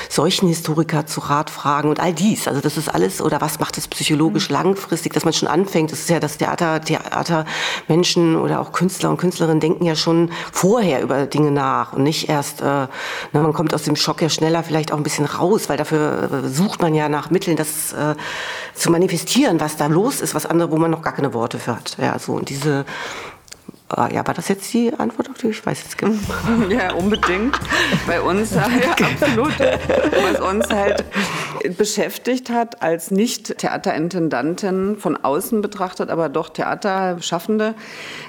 solchen 0.09 0.47
Historiker 0.47 1.05
zu 1.05 1.21
Rat 1.21 1.49
fragen 1.49 1.89
und 1.89 1.99
all 1.99 2.13
dies. 2.13 2.47
Also 2.47 2.61
das 2.61 2.77
ist 2.77 2.89
alles, 2.89 3.21
oder 3.21 3.41
was 3.41 3.59
macht 3.59 3.77
es 3.77 3.87
psychologisch 3.87 4.49
mhm. 4.49 4.55
langfristig, 4.55 5.13
dass 5.13 5.25
man 5.25 5.33
schon 5.33 5.47
anfängt, 5.47 5.91
das 5.91 5.99
ist 5.99 6.09
ja 6.09 6.19
das 6.19 6.37
Theater, 6.37 6.81
Theatermenschen 6.81 8.35
oder 8.35 8.59
auch 8.61 8.71
Künstler 8.71 9.09
und 9.09 9.17
Künstlerinnen 9.17 9.59
denken 9.59 9.85
ja 9.85 9.95
schon 9.99 10.31
vorher 10.51 11.01
über 11.01 11.25
Dinge 11.25 11.51
nach 11.51 11.93
und 11.93 12.03
nicht 12.03 12.29
erst, 12.29 12.61
äh, 12.61 12.65
ne, 12.65 12.87
man 13.33 13.53
kommt 13.53 13.73
aus 13.73 13.83
dem 13.83 13.95
Schock 13.95 14.21
ja 14.21 14.29
schneller 14.29 14.63
vielleicht 14.63 14.91
auch 14.91 14.97
ein 14.97 15.03
bisschen 15.03 15.25
raus, 15.25 15.69
weil 15.69 15.77
dafür 15.77 16.43
äh, 16.45 16.47
sucht 16.47 16.81
man 16.81 16.95
ja 16.95 17.09
nach 17.09 17.29
Mitteln, 17.29 17.57
das 17.57 17.93
äh, 17.93 18.15
zu 18.73 18.91
manifestieren, 18.91 19.59
was 19.59 19.77
da 19.77 19.87
los 19.87 20.21
ist, 20.21 20.35
was 20.35 20.45
andere, 20.45 20.71
wo 20.71 20.77
man 20.77 20.91
noch 20.91 21.01
gar 21.01 21.13
keine 21.13 21.33
Worte 21.33 21.59
für 21.59 21.75
hat. 21.75 21.97
Ja, 21.99 22.17
so 22.19 22.33
und 22.33 22.49
diese 22.49 22.85
Ah, 23.91 24.07
ja, 24.11 24.25
war 24.25 24.35
das 24.35 24.47
jetzt 24.49 24.71
die 24.71 24.93
Antwort 24.95 25.31
auf 25.31 25.37
die? 25.39 25.47
Ich 25.47 25.65
weiß 25.65 25.83
es 25.87 25.97
gar 25.97 26.09
nicht. 26.09 26.21
Ja, 26.69 26.93
unbedingt. 26.93 27.59
Bei 28.05 28.21
uns, 28.21 28.53
ja, 28.53 28.67
absolut. 28.67 29.59
Was 29.59 30.39
uns 30.39 30.69
halt 30.69 31.03
beschäftigt 31.77 32.49
hat 32.49 32.81
als 32.81 33.11
Nicht-Theaterintendantin 33.11 34.97
von 34.97 35.17
außen 35.17 35.61
betrachtet, 35.61 36.09
aber 36.09 36.29
doch 36.29 36.49
Theaterschaffende, 36.49 37.75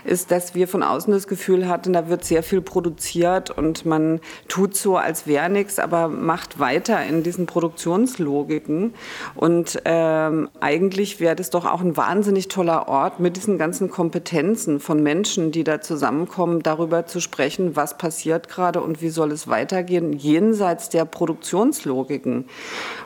ist, 0.05 0.31
dass 0.31 0.55
wir 0.55 0.69
von 0.69 0.83
außen 0.83 1.13
das 1.13 1.29
Gefühl 1.29 1.69
hatten, 1.69 1.93
da 1.93 2.09
wird 2.09 2.25
sehr 2.25 2.43
viel 2.43 2.61
produziert 2.61 3.51
und 3.51 3.87
man 3.87 4.21
tut 4.49 4.77
so, 4.77 4.97
als 4.97 5.27
wäre 5.27 5.51
nichts, 5.51 5.79
aber 5.79 6.09
macht 6.09 6.59
weiter 6.59 7.05
in 7.05 7.23
diesen 7.23 7.47
Produktionslogiken. 7.47 8.95
Und 9.35 9.81
ähm, 9.85 10.49
eigentlich 10.61 11.21
wäre 11.21 11.37
das 11.37 11.51
doch 11.51 11.67
auch 11.67 11.81
ein 11.81 11.97
wahnsinnig 11.97 12.49
toller 12.49 12.89
Ort 12.89 13.21
mit 13.21 13.37
diesen 13.37 13.59
ganzen 13.59 13.91
Kompetenzen 13.91 14.81
von 14.81 15.03
Menschen, 15.03 15.53
die 15.53 15.65
da 15.65 15.81
zusammenkommen, 15.81 16.63
darüber 16.63 17.07
zu 17.07 17.21
sprechen, 17.21 17.77
was 17.77 17.99
passiert 17.99 18.49
gerade 18.49 18.81
und 18.81 19.03
wie 19.03 19.11
soll 19.11 19.33
es 19.33 19.49
weitergehen, 19.49 20.13
jenseits 20.13 20.89
der 20.89 21.05
Produktionslogiken. 21.05 22.47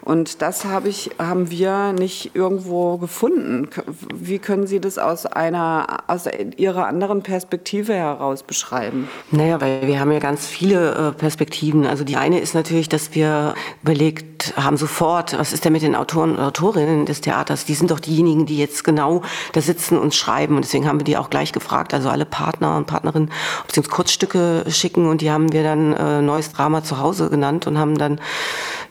Und 0.03 0.14
das 0.15 0.65
habe 0.65 0.89
ich, 0.89 1.11
haben 1.19 1.51
wir 1.51 1.93
nicht 1.93 2.35
irgendwo 2.35 2.99
gefunden. 2.99 3.69
Wie 4.15 4.39
können 4.39 4.67
Sie 4.67 4.81
das 4.81 4.99
aus 4.99 5.27
einer, 5.27 6.05
aus 6.07 6.29
Ihrer 6.57 6.87
anderen 6.87 7.23
Perspektive 7.23 7.95
heraus 7.95 8.43
beschreiben? 8.43 9.09
Naja, 9.31 9.61
weil 9.61 9.87
wir 9.87 10.01
haben 10.01 10.13
ja 10.13 10.19
ganz 10.19 10.47
viele 10.47 10.93
äh, 10.93 11.13
Perspektiven. 11.13 11.87
Also 11.87 12.05
die 12.05 12.17
eine 12.17 12.41
ist 12.41 12.55
natürlich, 12.55 12.89
dass 12.89 13.15
wir 13.15 13.55
überlegt 13.83 14.34
haben 14.57 14.77
sofort, 14.77 15.39
was 15.39 15.53
ist 15.53 15.65
denn 15.65 15.73
mit 15.73 15.83
den 15.83 15.95
Autoren 15.95 16.37
und 16.37 16.41
Autorinnen 16.41 17.07
des 17.07 17.21
Theaters? 17.21 17.65
Die 17.65 17.75
sind 17.75 17.91
doch 17.91 18.01
diejenigen, 18.01 18.47
die 18.47 18.59
jetzt 18.59 18.85
genau 18.85 19.23
da 19.53 19.61
sitzen 19.61 19.99
und 19.99 20.15
schreiben. 20.15 20.57
Und 20.57 20.65
deswegen 20.65 20.87
haben 20.87 21.01
wir 21.01 21.05
die 21.05 21.17
auch 21.17 21.31
gleich 21.31 21.53
gefragt, 21.53 21.95
also 21.95 22.09
alle 22.09 22.25
Partner 22.25 22.77
und 22.77 22.87
Partnerinnen, 22.87 23.31
ob 23.65 23.73
sie 23.73 23.81
uns 23.81 23.89
Kurzstücke 23.89 24.65
schicken 24.69 25.09
und 25.09 25.21
die 25.21 25.31
haben 25.31 25.53
wir 25.53 25.63
dann 25.63 25.93
äh, 25.93 26.23
Neues 26.23 26.53
Drama 26.53 26.83
zu 26.83 26.99
Hause 26.99 27.31
genannt 27.31 27.67
und 27.67 27.79
haben 27.79 27.99
dann 27.99 28.21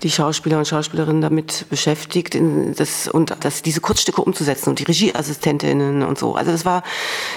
die 0.03 0.11
Schauspieler 0.11 0.57
und 0.57 0.67
Schauspielerinnen 0.67 1.21
damit 1.21 1.65
beschäftigt, 1.69 2.37
das, 2.77 3.07
und 3.07 3.35
das, 3.39 3.61
diese 3.61 3.79
Kurzstücke 3.79 4.21
umzusetzen 4.21 4.69
und 4.69 4.79
die 4.79 4.83
Regieassistentinnen 4.83 6.03
und 6.03 6.17
so. 6.17 6.35
Also 6.35 6.51
das 6.51 6.65
war 6.65 6.83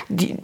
die, 0.08 0.36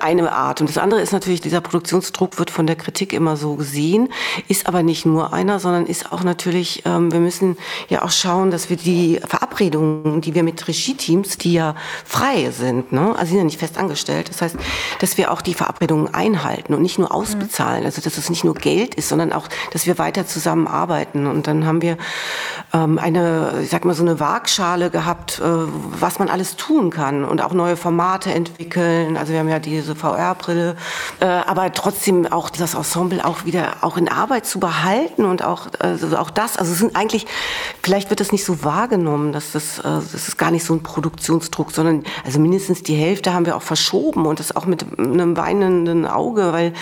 eine 0.00 0.32
Art. 0.32 0.60
Und 0.60 0.70
das 0.70 0.78
andere 0.78 1.00
ist 1.00 1.12
natürlich, 1.12 1.40
dieser 1.40 1.60
Produktionsdruck 1.60 2.38
wird 2.38 2.50
von 2.50 2.66
der 2.66 2.76
Kritik 2.76 3.12
immer 3.12 3.36
so 3.36 3.54
gesehen, 3.54 4.08
ist 4.48 4.66
aber 4.66 4.82
nicht 4.82 5.06
nur 5.06 5.32
einer, 5.32 5.58
sondern 5.58 5.86
ist 5.86 6.12
auch 6.12 6.22
natürlich, 6.22 6.82
ähm, 6.84 7.05
wir 7.12 7.20
müssen 7.20 7.56
ja 7.88 8.02
auch 8.02 8.10
schauen, 8.10 8.50
dass 8.50 8.70
wir 8.70 8.76
die 8.76 9.20
Verabredungen, 9.26 10.20
die 10.20 10.34
wir 10.34 10.44
mit 10.44 10.66
Regie-Teams, 10.68 11.38
die 11.38 11.54
ja 11.54 11.74
frei 12.04 12.50
sind, 12.52 12.92
ne? 12.92 13.14
also 13.16 13.30
sind 13.30 13.38
ja 13.38 13.44
nicht 13.44 13.58
fest 13.58 13.76
angestellt, 13.76 14.28
das 14.30 14.40
heißt, 14.40 14.56
dass 15.00 15.18
wir 15.18 15.32
auch 15.32 15.42
die 15.42 15.54
Verabredungen 15.54 16.14
einhalten 16.14 16.74
und 16.74 16.82
nicht 16.82 16.98
nur 16.98 17.12
ausbezahlen, 17.12 17.84
also 17.84 18.00
dass 18.00 18.16
es 18.18 18.30
nicht 18.30 18.44
nur 18.44 18.54
Geld 18.54 18.94
ist, 18.94 19.08
sondern 19.08 19.32
auch, 19.32 19.48
dass 19.72 19.86
wir 19.86 19.98
weiter 19.98 20.26
zusammenarbeiten 20.26 21.26
und 21.26 21.46
dann 21.46 21.56
dann 21.56 21.66
haben 21.66 21.82
wir 21.82 21.96
ähm, 22.72 22.98
eine, 22.98 23.60
ich 23.62 23.70
sag 23.70 23.84
mal, 23.84 23.94
so 23.94 24.02
eine 24.02 24.20
Waagschale 24.20 24.90
gehabt, 24.90 25.40
äh, 25.40 25.42
was 25.44 26.18
man 26.18 26.28
alles 26.28 26.56
tun 26.56 26.90
kann 26.90 27.24
und 27.24 27.42
auch 27.42 27.52
neue 27.52 27.76
Formate 27.76 28.32
entwickeln. 28.32 29.16
Also 29.16 29.32
wir 29.32 29.40
haben 29.40 29.48
ja 29.48 29.58
diese 29.58 29.94
VR-Brille, 29.94 30.76
äh, 31.20 31.24
aber 31.24 31.72
trotzdem 31.72 32.30
auch 32.30 32.50
das 32.50 32.74
Ensemble 32.74 33.24
auch 33.24 33.44
wieder 33.44 33.76
auch 33.80 33.96
in 33.96 34.08
Arbeit 34.08 34.46
zu 34.46 34.60
behalten 34.60 35.24
und 35.24 35.44
auch, 35.44 35.68
also 35.78 36.16
auch 36.16 36.30
das. 36.30 36.56
Also 36.56 36.72
es 36.72 36.78
sind 36.78 36.95
eigentlich, 36.96 37.26
vielleicht 37.82 38.10
wird 38.10 38.20
das 38.20 38.32
nicht 38.32 38.44
so 38.44 38.64
wahrgenommen, 38.64 39.32
dass 39.32 39.52
das, 39.52 39.78
äh, 39.78 39.82
das 39.84 40.28
ist 40.28 40.38
gar 40.38 40.50
nicht 40.50 40.64
so 40.64 40.74
ein 40.74 40.82
Produktionsdruck, 40.82 41.72
sondern 41.72 42.04
also 42.24 42.40
mindestens 42.40 42.82
die 42.82 42.94
Hälfte 42.94 43.32
haben 43.32 43.46
wir 43.46 43.56
auch 43.56 43.62
verschoben 43.62 44.26
und 44.26 44.40
das 44.40 44.56
auch 44.56 44.66
mit 44.66 44.98
einem 44.98 45.36
weinenden 45.36 46.06
Auge, 46.06 46.52
weil 46.52 46.72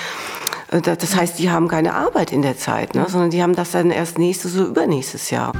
äh, 0.71 0.81
das 0.81 1.17
heißt, 1.17 1.39
die 1.39 1.51
haben 1.51 1.69
keine 1.69 1.95
Arbeit 1.95 2.33
in 2.33 2.43
der 2.43 2.57
Zeit, 2.57 2.95
ne? 2.95 3.07
sondern 3.09 3.31
die 3.31 3.43
haben 3.43 3.55
das 3.55 3.73
dann 3.73 3.91
erst 3.91 4.19
nächstes 4.19 4.57
oder 4.57 4.67
übernächstes 4.67 5.31
Jahr. 5.31 5.53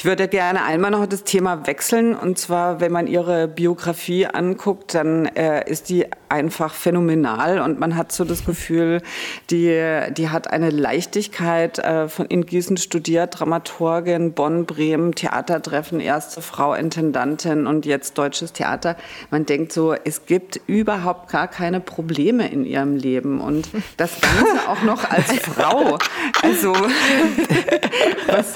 Ich 0.00 0.06
würde 0.06 0.28
gerne 0.28 0.64
einmal 0.64 0.92
noch 0.92 1.04
das 1.04 1.24
Thema 1.24 1.66
wechseln. 1.66 2.14
Und 2.14 2.38
zwar, 2.38 2.80
wenn 2.80 2.90
man 2.90 3.06
Ihre 3.06 3.46
Biografie 3.48 4.24
anguckt, 4.24 4.94
dann 4.94 5.26
äh, 5.26 5.70
ist 5.70 5.90
die 5.90 6.06
einfach 6.30 6.72
phänomenal. 6.72 7.58
Und 7.58 7.78
man 7.78 7.96
hat 7.96 8.10
so 8.10 8.24
das 8.24 8.46
Gefühl, 8.46 9.02
die, 9.50 10.00
die 10.16 10.30
hat 10.30 10.48
eine 10.48 10.70
Leichtigkeit 10.70 11.80
äh, 11.80 12.08
von 12.08 12.24
in 12.26 12.46
Gießen 12.46 12.78
studiert, 12.78 13.38
Dramaturgin, 13.38 14.32
Bonn, 14.32 14.64
Bremen, 14.64 15.14
Theatertreffen, 15.14 16.00
erste 16.00 16.40
Frau 16.40 16.72
Intendantin 16.72 17.66
und 17.66 17.84
jetzt 17.84 18.16
deutsches 18.16 18.54
Theater. 18.54 18.96
Man 19.30 19.44
denkt 19.44 19.70
so, 19.70 19.92
es 19.92 20.24
gibt 20.24 20.62
überhaupt 20.66 21.30
gar 21.30 21.46
keine 21.46 21.80
Probleme 21.80 22.50
in 22.50 22.64
ihrem 22.64 22.96
Leben. 22.96 23.38
Und 23.38 23.68
das 23.98 24.12
Ganze 24.18 24.66
auch 24.66 24.82
noch 24.82 25.10
als 25.10 25.30
Frau. 25.40 25.98
Also, 26.42 26.72
was, 28.28 28.54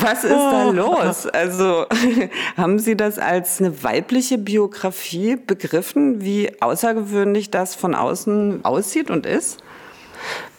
was 0.00 0.24
ist 0.24 0.32
da 0.32 0.70
los? 0.70 0.85
Los? 0.86 1.26
Also 1.32 1.86
haben 2.56 2.78
Sie 2.78 2.96
das 2.96 3.18
als 3.18 3.60
eine 3.60 3.82
weibliche 3.82 4.38
Biografie 4.38 5.36
begriffen, 5.36 6.22
wie 6.22 6.50
außergewöhnlich 6.60 7.50
das 7.50 7.74
von 7.74 7.94
außen 7.94 8.64
aussieht 8.64 9.10
und 9.10 9.26
ist? 9.26 9.58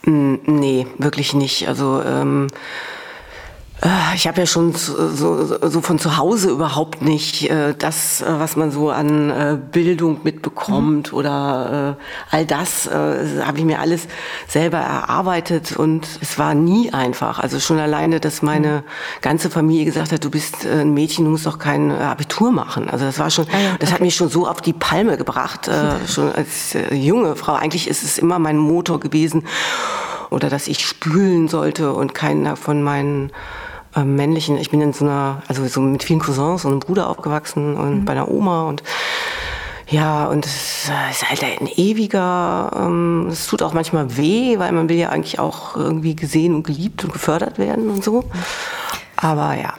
Nee, 0.03 0.87
wirklich 0.97 1.33
nicht. 1.33 1.67
Also 1.67 2.01
ähm 2.05 2.47
äh, 2.47 2.57
ich 4.15 4.27
habe 4.27 4.39
ja 4.39 4.45
schon 4.47 4.73
so, 4.73 5.45
so, 5.45 5.81
von 5.81 5.99
zu 5.99 6.17
Hause 6.17 6.49
überhaupt 6.49 7.03
nicht 7.03 7.47
äh, 7.47 7.75
das, 7.77 8.21
äh, 8.21 8.25
was 8.27 8.55
man 8.55 8.71
so 8.71 8.89
an 8.89 9.29
äh, 9.29 9.57
Bildung 9.71 10.21
mitbekommt 10.23 11.11
mhm. 11.11 11.17
oder 11.17 11.95
äh, 12.31 12.35
all 12.35 12.45
das 12.47 12.87
äh, 12.87 13.43
habe 13.43 13.59
ich 13.59 13.65
mir 13.65 13.79
alles 13.79 14.07
selber 14.47 14.79
erarbeitet 14.79 15.77
und 15.77 16.07
es 16.21 16.39
war 16.39 16.55
nie 16.55 16.91
einfach. 16.91 17.37
Also 17.37 17.59
schon 17.59 17.77
alleine, 17.77 18.19
dass 18.19 18.41
meine 18.41 18.67
mhm. 18.77 19.21
ganze 19.21 19.51
Familie 19.51 19.85
gesagt 19.85 20.11
hat, 20.11 20.23
du 20.23 20.31
bist 20.31 20.65
ein 20.65 20.95
Mädchen, 20.95 21.25
du 21.25 21.31
musst 21.31 21.45
doch 21.45 21.59
kein 21.59 21.91
Abitur 21.91 22.51
machen. 22.51 22.89
Also 22.89 23.05
das 23.05 23.19
war 23.19 23.29
schon, 23.29 23.45
ah 23.53 23.59
ja, 23.59 23.69
okay. 23.69 23.77
das 23.79 23.91
hat 23.91 24.01
mich 24.01 24.15
schon 24.15 24.29
so 24.29 24.47
auf 24.47 24.59
die 24.59 24.73
Palme 24.73 25.17
gebracht, 25.17 25.69
schon 26.07 26.31
als 26.31 26.75
junge 26.91 27.35
Frau. 27.35 27.53
Eigentlich 27.53 27.87
ist 27.87 28.03
es 28.03 28.17
immer 28.17 28.39
mein 28.39 28.57
Motor 28.57 28.99
gewesen 28.99 29.43
oder 30.29 30.49
dass 30.49 30.67
ich 30.67 30.85
spülen 30.85 31.47
sollte 31.47 31.93
und 31.93 32.13
keiner 32.13 32.55
von 32.55 32.83
meinen 32.83 33.31
äh, 33.95 34.03
männlichen, 34.03 34.57
ich 34.57 34.69
bin 34.69 34.81
in 34.81 34.93
so 34.93 35.05
einer, 35.05 35.41
also 35.47 35.65
so 35.67 35.81
mit 35.81 36.03
vielen 36.03 36.19
Cousins 36.19 36.65
und 36.65 36.71
einem 36.71 36.79
Bruder 36.79 37.09
aufgewachsen 37.09 37.75
und 37.75 38.01
mhm. 38.01 38.05
bei 38.05 38.13
einer 38.13 38.29
Oma 38.29 38.63
und 38.63 38.83
ja, 39.89 40.25
und 40.25 40.45
es 40.45 40.89
ist 41.11 41.29
halt 41.29 41.43
ein 41.43 41.69
ewiger, 41.77 42.71
ähm, 42.75 43.27
es 43.31 43.47
tut 43.47 43.63
auch 43.63 43.71
manchmal 43.71 44.17
weh, 44.17 44.59
weil 44.59 44.73
man 44.73 44.89
will 44.89 44.97
ja 44.97 45.09
eigentlich 45.09 45.39
auch 45.39 45.77
irgendwie 45.77 46.13
gesehen 46.13 46.53
und 46.55 46.67
geliebt 46.67 47.05
und 47.05 47.13
gefördert 47.13 47.57
werden 47.57 47.89
und 47.89 48.03
so. 48.03 48.25
Aber 49.15 49.53
ja. 49.55 49.73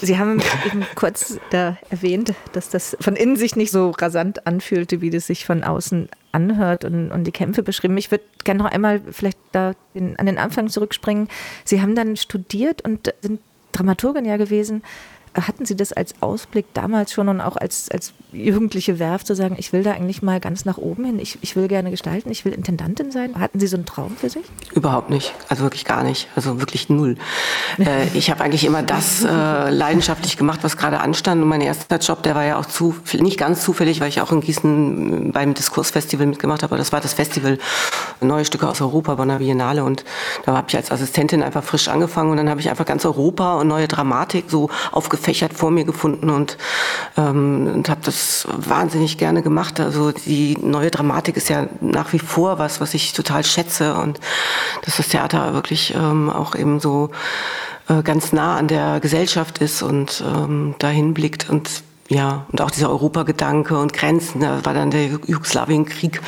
Sie 0.00 0.18
haben 0.18 0.40
eben 0.66 0.86
kurz 0.94 1.38
da 1.50 1.76
erwähnt, 1.90 2.34
dass 2.52 2.70
das 2.70 2.96
von 3.00 3.16
innen 3.16 3.36
sich 3.36 3.56
nicht 3.56 3.72
so 3.72 3.90
rasant 3.90 4.46
anfühlte, 4.46 5.00
wie 5.00 5.10
das 5.10 5.26
sich 5.26 5.44
von 5.44 5.64
außen 5.64 6.08
anhört 6.32 6.84
und, 6.84 7.10
und 7.10 7.24
die 7.24 7.32
Kämpfe 7.32 7.62
beschrieben. 7.62 7.96
Ich 7.96 8.10
würde 8.10 8.24
gerne 8.44 8.62
noch 8.62 8.70
einmal 8.70 9.00
vielleicht 9.10 9.38
da 9.52 9.72
den, 9.94 10.18
an 10.18 10.26
den 10.26 10.38
Anfang 10.38 10.68
zurückspringen. 10.68 11.28
Sie 11.64 11.82
haben 11.82 11.94
dann 11.94 12.16
studiert 12.16 12.82
und 12.82 13.12
sind 13.22 13.40
Dramaturgin 13.72 14.24
ja 14.24 14.36
gewesen. 14.36 14.82
Hatten 15.36 15.66
Sie 15.66 15.76
das 15.76 15.92
als 15.92 16.14
Ausblick 16.20 16.66
damals 16.74 17.12
schon 17.12 17.28
und 17.28 17.40
auch 17.40 17.56
als, 17.56 17.90
als 17.90 18.12
jugendliche 18.32 18.98
Werf 18.98 19.24
zu 19.24 19.34
sagen, 19.34 19.56
ich 19.58 19.72
will 19.72 19.82
da 19.82 19.92
eigentlich 19.92 20.22
mal 20.22 20.40
ganz 20.40 20.64
nach 20.64 20.78
oben 20.78 21.04
hin, 21.04 21.18
ich, 21.18 21.38
ich 21.42 21.56
will 21.56 21.68
gerne 21.68 21.90
gestalten, 21.90 22.30
ich 22.30 22.44
will 22.44 22.52
Intendantin 22.52 23.10
sein? 23.10 23.38
Hatten 23.38 23.60
Sie 23.60 23.66
so 23.66 23.76
einen 23.76 23.86
Traum 23.86 24.16
für 24.16 24.30
sich? 24.30 24.44
Überhaupt 24.74 25.10
nicht, 25.10 25.34
also 25.48 25.62
wirklich 25.62 25.84
gar 25.84 26.02
nicht, 26.02 26.28
also 26.36 26.60
wirklich 26.60 26.88
null. 26.88 27.16
äh, 27.78 28.06
ich 28.14 28.30
habe 28.30 28.42
eigentlich 28.44 28.64
immer 28.64 28.82
das 28.82 29.24
äh, 29.24 29.70
leidenschaftlich 29.70 30.36
gemacht, 30.36 30.60
was 30.62 30.76
gerade 30.76 31.00
anstand 31.00 31.42
und 31.42 31.48
mein 31.48 31.60
erster 31.60 31.98
Job, 31.98 32.22
der 32.22 32.34
war 32.34 32.44
ja 32.44 32.58
auch 32.58 32.66
zu, 32.66 32.94
nicht 33.18 33.38
ganz 33.38 33.62
zufällig, 33.62 34.00
weil 34.00 34.08
ich 34.08 34.20
auch 34.20 34.32
in 34.32 34.40
Gießen 34.40 35.32
beim 35.32 35.54
Diskursfestival 35.54 36.26
mitgemacht 36.26 36.62
habe, 36.62 36.72
aber 36.72 36.78
das 36.78 36.92
war 36.92 37.00
das 37.00 37.14
Festival 37.14 37.58
Neue 38.20 38.44
Stücke 38.44 38.68
aus 38.68 38.80
Europa, 38.80 39.14
Bonner 39.14 39.38
Biennale 39.38 39.84
und 39.84 40.04
da 40.44 40.56
habe 40.56 40.66
ich 40.68 40.76
als 40.76 40.90
Assistentin 40.90 41.42
einfach 41.42 41.62
frisch 41.62 41.88
angefangen 41.88 42.30
und 42.30 42.38
dann 42.38 42.48
habe 42.48 42.60
ich 42.60 42.70
einfach 42.70 42.86
ganz 42.86 43.04
Europa 43.04 43.56
und 43.56 43.68
neue 43.68 43.88
Dramatik 43.88 44.46
so 44.48 44.70
aufgefächert 45.26 45.54
vor 45.54 45.70
mir 45.70 45.84
gefunden 45.84 46.30
und, 46.30 46.56
ähm, 47.16 47.70
und 47.74 47.88
habe 47.88 48.00
das 48.04 48.46
wahnsinnig 48.48 49.18
gerne 49.18 49.42
gemacht. 49.42 49.80
Also 49.80 50.12
die 50.12 50.56
neue 50.60 50.90
Dramatik 50.90 51.36
ist 51.36 51.48
ja 51.48 51.66
nach 51.80 52.12
wie 52.12 52.18
vor 52.18 52.58
was, 52.58 52.80
was 52.80 52.94
ich 52.94 53.12
total 53.12 53.44
schätze 53.44 53.94
und 53.94 54.20
dass 54.84 54.98
das 54.98 55.08
Theater 55.08 55.52
wirklich 55.54 55.94
ähm, 55.94 56.30
auch 56.30 56.54
eben 56.54 56.78
so 56.78 57.10
äh, 57.88 58.02
ganz 58.02 58.32
nah 58.32 58.56
an 58.56 58.68
der 58.68 59.00
Gesellschaft 59.00 59.58
ist 59.58 59.82
und 59.82 60.22
ähm, 60.24 60.76
dahin 60.78 61.12
blickt 61.12 61.50
und 61.50 61.82
ja, 62.08 62.46
und 62.52 62.60
auch 62.60 62.70
dieser 62.70 62.88
Europagedanke 62.90 63.76
und 63.76 63.92
Grenzen, 63.92 64.40
da 64.40 64.64
war 64.64 64.74
dann 64.74 64.90
der 64.90 65.06
Jugoslawienkrieg 65.06 66.20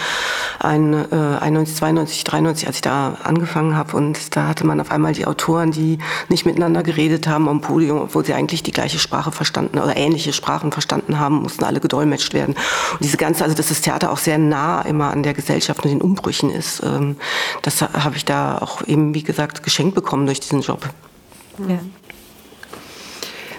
ein, 0.59 0.93
äh, 0.93 1.15
91, 1.41 1.77
92, 1.77 2.25
93, 2.25 2.67
als 2.67 2.77
ich 2.77 2.83
da 2.83 3.17
angefangen 3.23 3.77
habe. 3.77 3.97
Und 3.97 4.35
da 4.35 4.49
hatte 4.49 4.67
man 4.67 4.81
auf 4.81 4.91
einmal 4.91 5.13
die 5.13 5.27
Autoren, 5.27 5.71
die 5.71 5.99
nicht 6.29 6.47
miteinander 6.47 6.83
geredet 6.83 7.29
haben 7.29 7.49
am 7.49 7.61
Podium, 7.61 8.01
obwohl 8.01 8.25
sie 8.25 8.35
eigentlich 8.35 8.65
die 8.65 8.73
gleiche 8.73 8.99
Sprache 8.99 9.31
verstanden 9.31 9.79
oder 9.79 9.97
ähnliche 9.97 10.33
Sprachen 10.33 10.73
verstanden 10.73 11.21
haben, 11.21 11.43
mussten 11.43 11.63
alle 11.63 11.79
gedolmetscht 11.79 12.35
werden. 12.35 12.57
Und 12.93 13.05
diese 13.05 13.17
ganze, 13.17 13.45
also 13.45 13.55
dass 13.55 13.69
das 13.69 13.81
Theater 13.81 14.11
auch 14.11 14.19
sehr 14.19 14.39
nah 14.39 14.83
immer 14.83 15.13
an 15.13 15.23
der 15.23 15.35
Gesellschaft 15.35 15.85
und 15.85 15.91
den 15.91 16.03
Umbrüchen 16.03 16.51
ist, 16.51 16.83
ähm, 16.83 17.17
das 17.63 17.83
habe 17.83 18.17
ich 18.17 18.25
da 18.25 18.59
auch 18.59 18.83
eben, 18.87 19.15
wie 19.15 19.23
gesagt, 19.23 19.63
geschenkt 19.63 19.95
bekommen 19.95 20.27
durch 20.27 20.41
diesen 20.41 20.63
Job. 20.63 20.89
Ja. 21.69 21.79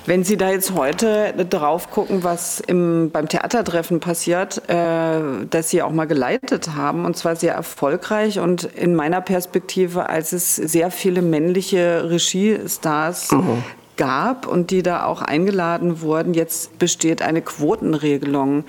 Wenn 0.09 0.23
Sie 0.23 0.37
da 0.37 0.49
jetzt 0.49 0.73
heute 0.73 1.35
drauf 1.47 1.91
gucken, 1.91 2.23
was 2.23 2.61
im, 2.61 3.11
beim 3.11 3.29
Theatertreffen 3.29 3.99
passiert, 3.99 4.67
äh, 4.67 5.19
das 5.47 5.69
Sie 5.69 5.83
auch 5.83 5.91
mal 5.91 6.05
geleitet 6.05 6.73
haben, 6.75 7.05
und 7.05 7.15
zwar 7.15 7.35
sehr 7.35 7.53
erfolgreich 7.53 8.39
und 8.39 8.63
in 8.63 8.95
meiner 8.95 9.21
Perspektive, 9.21 10.09
als 10.09 10.31
es 10.31 10.55
sehr 10.55 10.89
viele 10.89 11.21
männliche 11.21 12.09
Regiestars 12.09 13.31
mhm 13.31 13.63
gab 13.97 14.47
und 14.47 14.71
die 14.71 14.81
da 14.81 15.03
auch 15.03 15.21
eingeladen 15.21 15.99
wurden. 15.99 16.33
Jetzt 16.33 16.79
besteht 16.79 17.21
eine 17.21 17.41
Quotenregelung. 17.41 18.63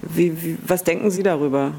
Wie, 0.00 0.42
wie, 0.42 0.58
was 0.66 0.84
denken 0.84 1.10
Sie 1.10 1.22
darüber? 1.22 1.72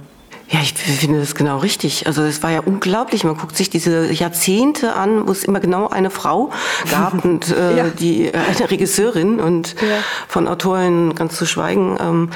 Ja, 0.51 0.60
ich 0.62 0.74
finde 0.74 1.22
das 1.22 1.34
genau 1.34 1.60
richtig. 1.60 2.08
Also 2.08 2.24
es 2.24 2.43
war 2.43 2.51
ja 2.51 2.60
unglaublich. 2.60 3.24
Man 3.24 3.38
guckt 3.38 3.55
sich 3.55 3.70
diese 3.70 4.12
Jahrzehnte 4.12 4.96
an, 4.96 5.25
wo 5.25 5.31
es 5.31 5.46
immer 5.46 5.62
genau 5.62 5.88
eine 5.88 6.10
Frau 6.10 6.51
gab 6.89 7.24
und 7.25 7.55
äh, 7.55 7.77
ja. 7.77 7.86
die 7.88 8.25
äh, 8.25 8.34
eine 8.34 8.70
Regisseurin 8.70 9.39
und 9.39 9.75
ja. 9.79 10.03
von 10.27 10.50
Autorin 10.50 11.15
ganz 11.15 11.38
zu 11.38 11.46
schweigen. 11.46 11.98
Ähm, 12.01 12.29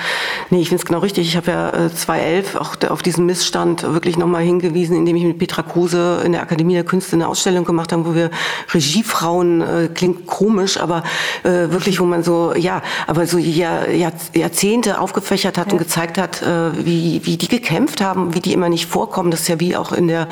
nee, 0.49 0.61
ich 0.61 0.69
finde 0.69 0.81
es 0.81 0.85
genau 0.85 0.99
richtig. 0.99 1.27
Ich 1.27 1.35
habe 1.35 1.51
ja 1.51 1.69
äh, 1.71 1.93
2011 1.93 2.55
auch 2.55 2.77
auf 2.89 3.01
diesen 3.01 3.25
Missstand 3.25 3.83
wirklich 3.83 4.15
nochmal 4.15 4.43
hingewiesen, 4.43 4.95
indem 4.95 5.17
ich 5.17 5.25
mit 5.25 5.37
Petra 5.37 5.63
Kruse 5.63 6.21
in 6.23 6.31
der 6.31 6.41
Akademie 6.41 6.75
der 6.75 6.85
Künste 6.85 7.17
eine 7.17 7.27
Ausstellung 7.27 7.65
gemacht 7.65 7.91
habe, 7.91 8.05
wo 8.05 8.15
wir 8.15 8.31
Regiefrauen 8.73 9.59
äh, 9.59 9.89
klingt 9.93 10.25
komisch, 10.25 10.77
aber 10.77 11.03
äh, 11.43 11.49
wirklich, 11.49 11.99
wo 11.99 12.05
man 12.05 12.23
so 12.23 12.53
ja, 12.55 12.81
aber 13.07 13.27
so 13.27 13.37
Jahr, 13.37 13.89
Jahr, 13.89 14.13
Jahrzehnte 14.33 15.01
aufgefächert 15.01 15.57
hat 15.57 15.67
ja. 15.67 15.73
und 15.73 15.79
gezeigt 15.79 16.17
hat, 16.17 16.41
äh, 16.41 16.85
wie 16.85 17.19
wie 17.25 17.35
die 17.35 17.49
gekämpft 17.49 17.99
haben 17.99 18.04
haben, 18.05 18.33
wie 18.33 18.39
die 18.39 18.53
immer 18.53 18.69
nicht 18.69 18.85
vorkommen. 18.85 19.31
Das 19.31 19.41
ist 19.41 19.47
ja 19.49 19.59
wie 19.59 19.75
auch 19.75 19.91
in 19.91 20.07
der 20.07 20.29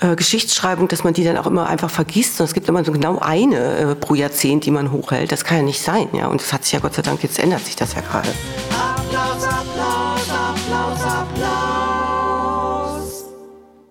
äh, 0.00 0.14
Geschichtsschreibung, 0.14 0.86
dass 0.88 1.02
man 1.02 1.14
die 1.14 1.24
dann 1.24 1.36
auch 1.36 1.46
immer 1.46 1.66
einfach 1.66 1.90
vergisst. 1.90 2.40
Und 2.40 2.44
es 2.44 2.54
gibt 2.54 2.68
immer 2.68 2.84
so 2.84 2.92
genau 2.92 3.18
eine 3.18 3.76
äh, 3.76 3.94
pro 3.94 4.14
Jahrzehnt, 4.14 4.64
die 4.66 4.70
man 4.70 4.92
hochhält. 4.92 5.32
Das 5.32 5.44
kann 5.44 5.56
ja 5.58 5.62
nicht 5.64 5.82
sein. 5.82 6.08
Ja? 6.12 6.28
Und 6.28 6.40
das 6.40 6.52
hat 6.52 6.64
sich 6.64 6.74
ja 6.74 6.80
Gott 6.80 6.94
sei 6.94 7.02
Dank, 7.02 7.22
jetzt 7.22 7.38
ändert 7.38 7.64
sich 7.64 7.74
das 7.76 7.94
ja 7.94 8.02
gerade. 8.02 8.28
Applaus, 8.70 9.44
Applaus, 9.44 10.30
Applaus, 10.30 11.02
Applaus. 11.04 11.48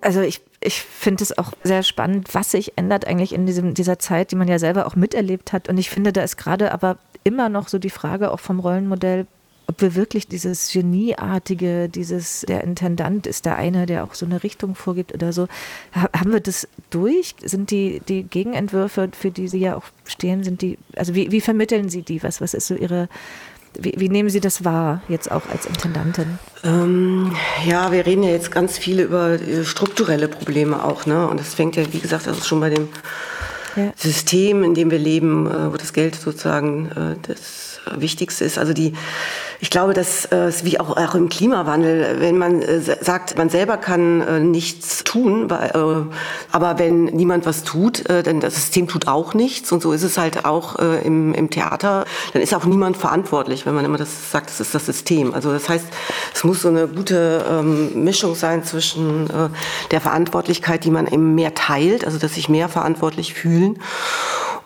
Also 0.02 0.22
ich 0.22 0.42
ich 0.60 0.82
finde 0.82 1.24
es 1.24 1.38
auch 1.38 1.52
sehr 1.64 1.84
spannend, 1.84 2.34
was 2.34 2.52
sich 2.52 2.78
ändert 2.78 3.06
eigentlich 3.06 3.34
in 3.34 3.46
diesem, 3.46 3.74
dieser 3.74 4.00
Zeit, 4.00 4.32
die 4.32 4.36
man 4.36 4.48
ja 4.48 4.60
selber 4.60 4.88
auch 4.88 4.96
miterlebt 4.96 5.54
hat. 5.54 5.70
Und 5.70 5.78
ich 5.78 5.90
finde, 5.90 6.12
da 6.12 6.24
ist 6.24 6.38
gerade 6.38 6.74
aber 6.74 6.98
immer 7.24 7.50
noch 7.50 7.68
so 7.68 7.78
die 7.78 7.90
Frage 7.90 8.32
auch 8.32 8.40
vom 8.40 8.60
Rollenmodell, 8.60 9.28
ob 9.68 9.82
wir 9.82 9.96
wirklich 9.96 10.28
dieses 10.28 10.72
Genieartige, 10.72 11.90
dieses, 11.90 12.42
der 12.48 12.64
Intendant 12.64 13.28
ist 13.28 13.46
der 13.46 13.58
eine, 13.58 13.86
der 13.86 14.06
auch 14.06 14.14
so 14.14 14.26
eine 14.26 14.42
Richtung 14.44 14.76
vorgibt 14.76 15.14
oder 15.14 15.34
so, 15.34 15.48
haben 15.94 16.32
wir 16.32 16.40
das 16.40 16.68
durch? 16.90 17.36
Sind 17.44 17.70
die, 17.70 18.02
die 18.08 18.24
Gegenentwürfe, 18.24 19.10
für 19.12 19.30
die 19.30 19.50
Sie 19.50 19.60
ja 19.60 19.76
auch 19.76 19.84
stehen, 20.06 20.44
sind 20.44 20.62
die, 20.62 20.78
also 20.96 21.16
wie, 21.16 21.32
wie 21.32 21.42
vermitteln 21.42 21.90
Sie 21.90 22.02
die? 22.02 22.24
Was, 22.24 22.40
was 22.40 22.54
ist 22.54 22.68
so 22.68 22.76
Ihre, 22.76 23.10
wie, 23.78 23.94
wie 23.98 24.08
nehmen 24.08 24.30
Sie 24.30 24.40
das 24.40 24.64
wahr, 24.64 25.02
jetzt 25.10 25.30
auch 25.30 25.48
als 25.50 25.66
Intendantin? 25.66 26.40
Ähm, 26.64 27.36
ja, 27.66 27.92
wir 27.92 28.06
reden 28.06 28.24
ja 28.24 28.30
jetzt 28.30 28.52
ganz 28.52 28.78
viel 28.78 29.02
über 29.02 29.38
strukturelle 29.64 30.30
Probleme 30.30 30.82
auch, 30.82 31.06
ne? 31.06 31.28
Und 31.28 31.42
das 31.42 31.54
fängt 31.54 31.76
ja, 31.76 31.84
wie 31.92 32.00
gesagt, 32.00 32.26
das 32.26 32.38
ist 32.38 32.48
schon 32.48 32.62
bei 32.62 32.70
dem 32.70 32.88
ja. 33.76 33.92
System, 33.98 34.64
in 34.64 34.74
dem 34.74 34.92
wir 34.92 35.00
leben, 35.00 35.46
äh, 35.46 35.72
wo 35.72 35.76
das 35.76 35.92
Geld 35.92 36.16
sozusagen 36.16 36.90
äh, 36.92 37.16
das 37.28 37.80
Wichtigste 37.96 38.46
ist. 38.46 38.58
Also 38.58 38.74
die 38.74 38.94
ich 39.60 39.70
glaube, 39.70 39.94
dass 39.94 40.26
äh, 40.26 40.36
es 40.36 40.64
wie 40.66 40.80
auch, 40.80 40.96
auch 40.98 41.16
im 41.16 41.30
Klimawandel, 41.30 42.18
wenn 42.20 42.38
man 42.38 42.62
äh, 42.62 42.80
sagt, 42.80 43.38
man 43.38 43.50
selber 43.50 43.78
kann 43.78 44.22
äh, 44.22 44.40
nichts 44.40 45.04
tun, 45.04 45.50
äh, 45.50 45.72
aber 46.52 46.80
wenn 46.80 47.06
niemand 47.06 47.46
was 47.46 47.64
tut, 47.64 48.08
äh, 48.10 48.22
dann 48.22 48.40
das 48.40 48.56
System 48.56 48.88
tut 48.88 49.08
auch 49.08 49.34
nichts. 49.34 49.72
Und 49.72 49.82
so 49.82 49.92
ist 49.94 50.04
es 50.04 50.18
halt 50.18 50.46
auch 50.46 50.78
äh, 50.78 51.02
im, 51.06 51.34
im 51.34 51.50
Theater. 51.50 52.06
Dann 52.34 52.42
ist 52.42 52.54
auch 52.54 52.66
niemand 52.66 52.98
verantwortlich, 52.98 53.66
wenn 53.66 53.74
man 53.74 53.86
immer 53.86 53.98
das 53.98 54.32
sagt, 54.32 54.50
es 54.50 54.60
ist 54.60 54.76
das 54.76 54.86
System. 54.86 55.34
Also 55.34 55.52
das 55.52 55.68
heißt, 55.68 55.86
es 56.34 56.44
muss 56.44 56.62
so 56.62 56.70
eine 56.70 56.88
gute 56.88 57.44
ähm, 57.50 58.04
Mischung 58.04 58.36
sein 58.36 58.64
zwischen 58.64 59.28
äh, 59.30 59.50
der 59.92 60.02
Verantwortlichkeit, 60.02 60.84
die 60.84 60.92
man 60.92 61.08
eben 61.08 61.34
mehr 61.34 61.56
teilt, 61.56 62.06
also 62.06 62.20
dass 62.20 62.36
sich 62.36 62.50
mehr 62.50 62.70
verantwortlich 62.70 63.34
fühlen 63.34 63.80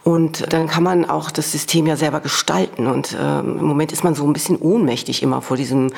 und 0.03 0.51
dann 0.51 0.67
kann 0.67 0.83
man 0.83 1.07
auch 1.07 1.29
das 1.29 1.51
System 1.51 1.85
ja 1.85 1.95
selber 1.95 2.21
gestalten. 2.21 2.87
Und 2.87 3.15
ähm, 3.19 3.59
im 3.59 3.65
Moment 3.65 3.91
ist 3.91 4.03
man 4.03 4.15
so 4.15 4.25
ein 4.25 4.33
bisschen 4.33 4.57
ohnmächtig 4.57 5.21
immer 5.21 5.41
vor 5.43 5.57
diesem, 5.57 5.91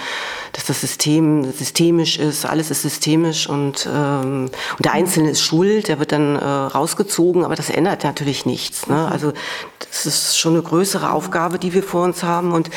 dass 0.52 0.66
das 0.66 0.82
System 0.82 1.52
systemisch 1.54 2.20
ist, 2.20 2.46
alles 2.46 2.70
ist 2.70 2.82
systemisch 2.82 3.48
und, 3.48 3.88
ähm, 3.90 4.50
und 4.78 4.86
der 4.86 4.92
Einzelne 4.92 5.30
ist 5.30 5.42
schuld, 5.42 5.88
der 5.88 6.00
wird 6.00 6.12
dann 6.12 6.36
äh, 6.36 6.44
rausgezogen, 6.44 7.46
aber 7.46 7.56
das 7.56 7.70
ändert 7.70 8.04
natürlich 8.04 8.46
nichts. 8.46 8.88
Ne? 8.88 9.08
Also 9.10 9.32
das 9.80 10.06
ist 10.06 10.38
schon 10.38 10.54
eine 10.54 10.64
größere 10.64 11.12
Aufgabe, 11.12 11.58
die 11.58 11.74
wir 11.74 11.84
vor 11.84 12.04
uns 12.04 12.24
haben. 12.24 12.52
Und 12.52 12.70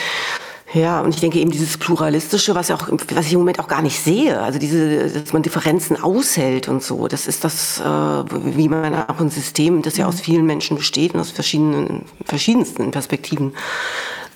ja, 0.72 1.00
und 1.00 1.14
ich 1.14 1.20
denke 1.20 1.38
eben 1.38 1.50
dieses 1.50 1.78
Pluralistische, 1.78 2.54
was, 2.54 2.70
auch, 2.70 2.88
was 2.90 3.26
ich 3.26 3.32
im 3.32 3.38
Moment 3.38 3.60
auch 3.60 3.68
gar 3.68 3.82
nicht 3.82 4.00
sehe, 4.00 4.40
also 4.40 4.58
diese, 4.58 5.08
dass 5.08 5.32
man 5.32 5.42
Differenzen 5.42 6.02
aushält 6.02 6.68
und 6.68 6.82
so, 6.82 7.06
das 7.06 7.28
ist 7.28 7.44
das, 7.44 7.80
äh, 7.80 7.84
wie 7.84 8.68
man 8.68 8.94
auch 8.94 9.20
ein 9.20 9.30
System, 9.30 9.82
das 9.82 9.96
ja 9.96 10.06
aus 10.06 10.20
vielen 10.20 10.44
Menschen 10.44 10.76
besteht 10.76 11.14
und 11.14 11.20
aus 11.20 11.30
verschiedenen, 11.30 12.04
verschiedensten 12.24 12.90
Perspektiven, 12.90 13.54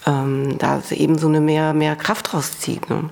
ähm, 0.07 0.57
da 0.59 0.81
eben 0.91 1.19
so 1.19 1.27
eine 1.27 1.41
mehr, 1.41 1.75
mehr 1.75 1.97
Kraft 1.97 2.33
rauszieht. 2.33 2.89
Ne? 2.89 3.11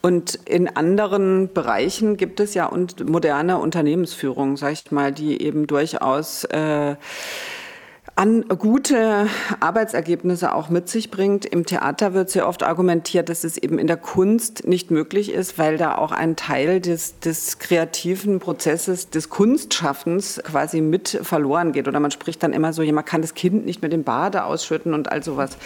Und 0.00 0.34
in 0.46 0.74
anderen 0.74 1.52
Bereichen 1.52 2.16
gibt 2.16 2.40
es 2.40 2.54
ja 2.54 2.66
und 2.66 3.08
moderne 3.08 3.58
Unternehmensführung, 3.58 4.56
sag 4.56 4.72
ich 4.72 4.90
mal, 4.90 5.12
die 5.12 5.40
eben 5.40 5.66
durchaus 5.66 6.44
äh, 6.44 6.96
an 8.16 8.44
gute 8.48 9.26
Arbeitsergebnisse 9.58 10.54
auch 10.54 10.68
mit 10.68 10.88
sich 10.88 11.10
bringt. 11.10 11.44
Im 11.44 11.66
Theater 11.66 12.14
wird 12.14 12.30
sehr 12.30 12.46
oft 12.46 12.62
argumentiert, 12.62 13.28
dass 13.28 13.42
es 13.42 13.56
eben 13.56 13.76
in 13.80 13.88
der 13.88 13.96
Kunst 13.96 14.68
nicht 14.68 14.92
möglich 14.92 15.32
ist, 15.32 15.58
weil 15.58 15.78
da 15.78 15.96
auch 15.96 16.12
ein 16.12 16.36
Teil 16.36 16.80
des, 16.80 17.18
des 17.18 17.58
kreativen 17.58 18.38
Prozesses, 18.38 19.10
des 19.10 19.30
Kunstschaffens 19.30 20.40
quasi 20.44 20.80
mit 20.80 21.18
verloren 21.22 21.72
geht. 21.72 21.88
Oder 21.88 21.98
man 21.98 22.12
spricht 22.12 22.44
dann 22.44 22.52
immer 22.52 22.72
so, 22.72 22.82
ja, 22.82 22.92
man 22.92 23.04
kann 23.04 23.20
das 23.20 23.34
Kind 23.34 23.66
nicht 23.66 23.82
mit 23.82 23.92
dem 23.92 24.04
Bade 24.04 24.44
ausschütten 24.44 24.94
und 24.94 25.10
all 25.10 25.24
sowas. 25.24 25.56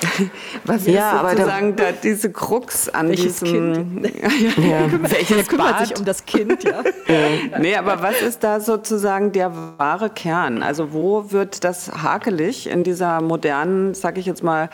Was 0.64 0.86
ja, 0.86 1.22
ist 1.22 1.30
sozusagen 1.30 1.76
da, 1.76 1.92
diese 1.92 2.30
Krux 2.30 2.90
an 2.90 3.08
Welches 3.08 3.40
diesem... 3.40 4.02
Kind? 4.02 4.12
ja. 4.58 4.86
Welches 5.00 5.48
kümmert 5.48 5.78
Bad? 5.78 5.86
sich 5.86 5.98
um 5.98 6.04
das 6.04 6.26
Kind, 6.26 6.62
ja. 6.62 6.82
nee, 7.58 7.74
aber 7.74 8.02
was 8.02 8.20
ist 8.20 8.42
da 8.42 8.60
sozusagen 8.60 9.32
der 9.32 9.52
wahre 9.78 10.10
Kern? 10.10 10.62
Also 10.62 10.92
wo 10.92 11.30
wird 11.30 11.64
das 11.64 11.85
hakelig 11.90 12.68
in 12.68 12.84
dieser 12.84 13.20
modernen, 13.20 13.94
sage 13.94 14.20
ich 14.20 14.26
jetzt 14.26 14.42
mal, 14.42 14.70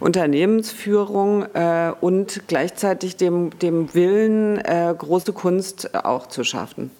Unternehmensführung 0.00 1.44
äh, 1.54 1.92
und 2.00 2.42
gleichzeitig 2.46 3.16
dem, 3.16 3.58
dem 3.58 3.94
Willen, 3.94 4.58
äh, 4.58 4.94
große 4.96 5.32
Kunst 5.32 5.94
auch 5.94 6.26
zu 6.26 6.44
schaffen? 6.44 6.90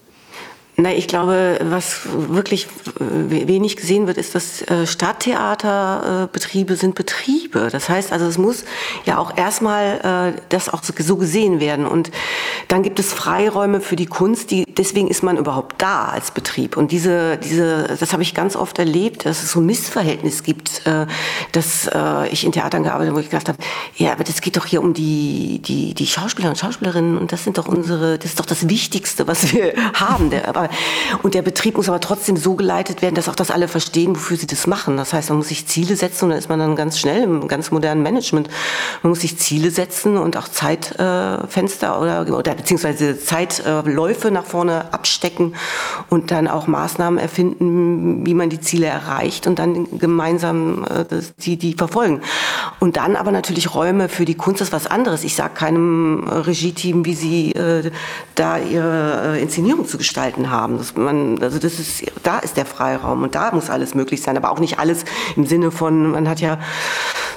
Na, 0.77 0.91
ich 0.91 1.07
glaube, 1.07 1.59
was 1.63 2.01
wirklich 2.05 2.67
wenig 2.99 3.77
gesehen 3.77 4.07
wird, 4.07 4.17
ist, 4.17 4.35
dass 4.35 4.61
äh, 4.63 4.85
Stadttheaterbetriebe 4.85 6.75
sind 6.75 6.95
Betriebe. 6.95 7.69
Das 7.71 7.87
heißt 7.87 8.11
also, 8.11 8.25
es 8.25 8.37
muss 8.37 8.65
ja 9.05 9.17
auch 9.17 9.37
erstmal 9.37 10.33
äh, 10.35 10.41
das 10.49 10.67
auch 10.67 10.81
so 10.83 11.15
gesehen 11.15 11.61
werden. 11.61 11.87
Und 11.87 12.11
dann 12.67 12.83
gibt 12.83 12.99
es 12.99 13.13
Freiräume 13.13 13.79
für 13.79 13.95
die 13.95 14.05
Kunst, 14.05 14.51
die, 14.51 14.65
deswegen 14.65 15.07
ist 15.07 15.23
man 15.23 15.37
überhaupt 15.37 15.81
da 15.81 16.09
als 16.09 16.31
Betrieb. 16.31 16.75
Und 16.75 16.91
diese, 16.91 17.37
diese, 17.37 17.95
das 17.97 18.11
habe 18.11 18.23
ich 18.23 18.33
ganz 18.33 18.57
oft 18.57 18.77
erlebt, 18.77 19.25
dass 19.25 19.43
es 19.43 19.51
so 19.53 19.61
ein 19.61 19.65
Missverhältnis 19.65 20.43
gibt, 20.43 20.85
äh, 20.85 21.05
dass 21.53 21.89
ich 22.31 22.43
in 22.43 22.51
Theatern 22.51 22.83
gearbeitet 22.83 23.09
habe, 23.09 23.17
wo 23.17 23.21
ich 23.21 23.29
gedacht 23.29 23.47
habe, 23.47 23.57
ja, 23.95 24.11
aber 24.11 24.23
das 24.23 24.41
geht 24.41 24.57
doch 24.57 24.65
hier 24.65 24.81
um 24.81 24.93
die, 24.93 25.61
die, 25.63 25.93
die 25.93 26.07
Schauspieler 26.07 26.49
und 26.49 26.57
Schauspielerinnen 26.57 27.17
und 27.17 27.31
das 27.31 27.43
sind 27.43 27.57
doch 27.57 27.67
unsere, 27.67 28.17
das 28.17 28.31
ist 28.31 28.39
doch 28.39 28.45
das 28.45 28.67
Wichtigste, 28.67 29.27
was 29.27 29.53
wir 29.53 29.73
haben. 29.93 30.29
Der, 30.29 30.49
aber 30.49 30.64
und 31.23 31.33
der 31.33 31.41
Betrieb 31.41 31.77
muss 31.77 31.89
aber 31.89 31.99
trotzdem 31.99 32.37
so 32.37 32.55
geleitet 32.55 33.01
werden, 33.01 33.15
dass 33.15 33.29
auch 33.29 33.35
das 33.35 33.51
alle 33.51 33.67
verstehen, 33.67 34.15
wofür 34.15 34.37
sie 34.37 34.47
das 34.47 34.67
machen. 34.67 34.97
Das 34.97 35.13
heißt, 35.13 35.29
man 35.29 35.37
muss 35.37 35.49
sich 35.49 35.67
Ziele 35.67 35.95
setzen 35.95 36.25
und 36.25 36.31
da 36.31 36.37
ist 36.37 36.49
man 36.49 36.59
dann 36.59 36.75
ganz 36.75 36.99
schnell 36.99 37.23
im 37.23 37.47
ganz 37.47 37.71
modernen 37.71 38.03
Management. 38.03 38.49
Man 39.03 39.09
muss 39.09 39.21
sich 39.21 39.37
Ziele 39.37 39.71
setzen 39.71 40.17
und 40.17 40.37
auch 40.37 40.47
Zeitfenster 40.47 42.01
oder, 42.01 42.21
oder 42.37 42.55
beziehungsweise 42.55 43.19
Zeitläufe 43.19 44.31
nach 44.31 44.45
vorne 44.45 44.93
abstecken 44.93 45.55
und 46.09 46.31
dann 46.31 46.47
auch 46.47 46.67
Maßnahmen 46.67 47.19
erfinden, 47.19 48.25
wie 48.25 48.33
man 48.33 48.49
die 48.49 48.61
Ziele 48.61 48.87
erreicht 48.87 49.47
und 49.47 49.59
dann 49.59 49.99
gemeinsam 49.99 50.85
äh, 50.85 51.05
die, 51.39 51.57
die 51.57 51.73
verfolgen. 51.73 52.21
Und 52.79 52.97
dann 52.97 53.15
aber 53.15 53.31
natürlich 53.31 53.73
Räume 53.73 54.09
für 54.09 54.25
die 54.25 54.35
Kunst 54.35 54.61
ist 54.61 54.71
was 54.71 54.87
anderes. 54.87 55.23
Ich 55.23 55.35
sage 55.35 55.53
keinem 55.53 56.27
Regie-Team, 56.27 57.05
wie 57.05 57.13
sie 57.13 57.51
äh, 57.51 57.91
da 58.35 58.57
ihre 58.57 59.35
äh, 59.35 59.41
Inszenierung 59.41 59.87
zu 59.87 59.97
gestalten 59.97 60.49
haben 60.49 60.54
haben. 60.55 60.77
Das, 60.77 60.95
man, 60.95 61.41
also 61.41 61.59
das 61.59 61.79
ist, 61.79 62.03
da 62.23 62.39
ist 62.39 62.57
der 62.57 62.65
Freiraum 62.65 63.23
und 63.23 63.35
da 63.35 63.51
muss 63.53 63.69
alles 63.69 63.93
möglich 63.93 64.21
sein, 64.21 64.37
aber 64.37 64.51
auch 64.51 64.59
nicht 64.59 64.79
alles 64.79 65.05
im 65.35 65.45
Sinne 65.45 65.71
von, 65.71 66.11
man 66.11 66.29
hat 66.29 66.39
ja 66.39 66.59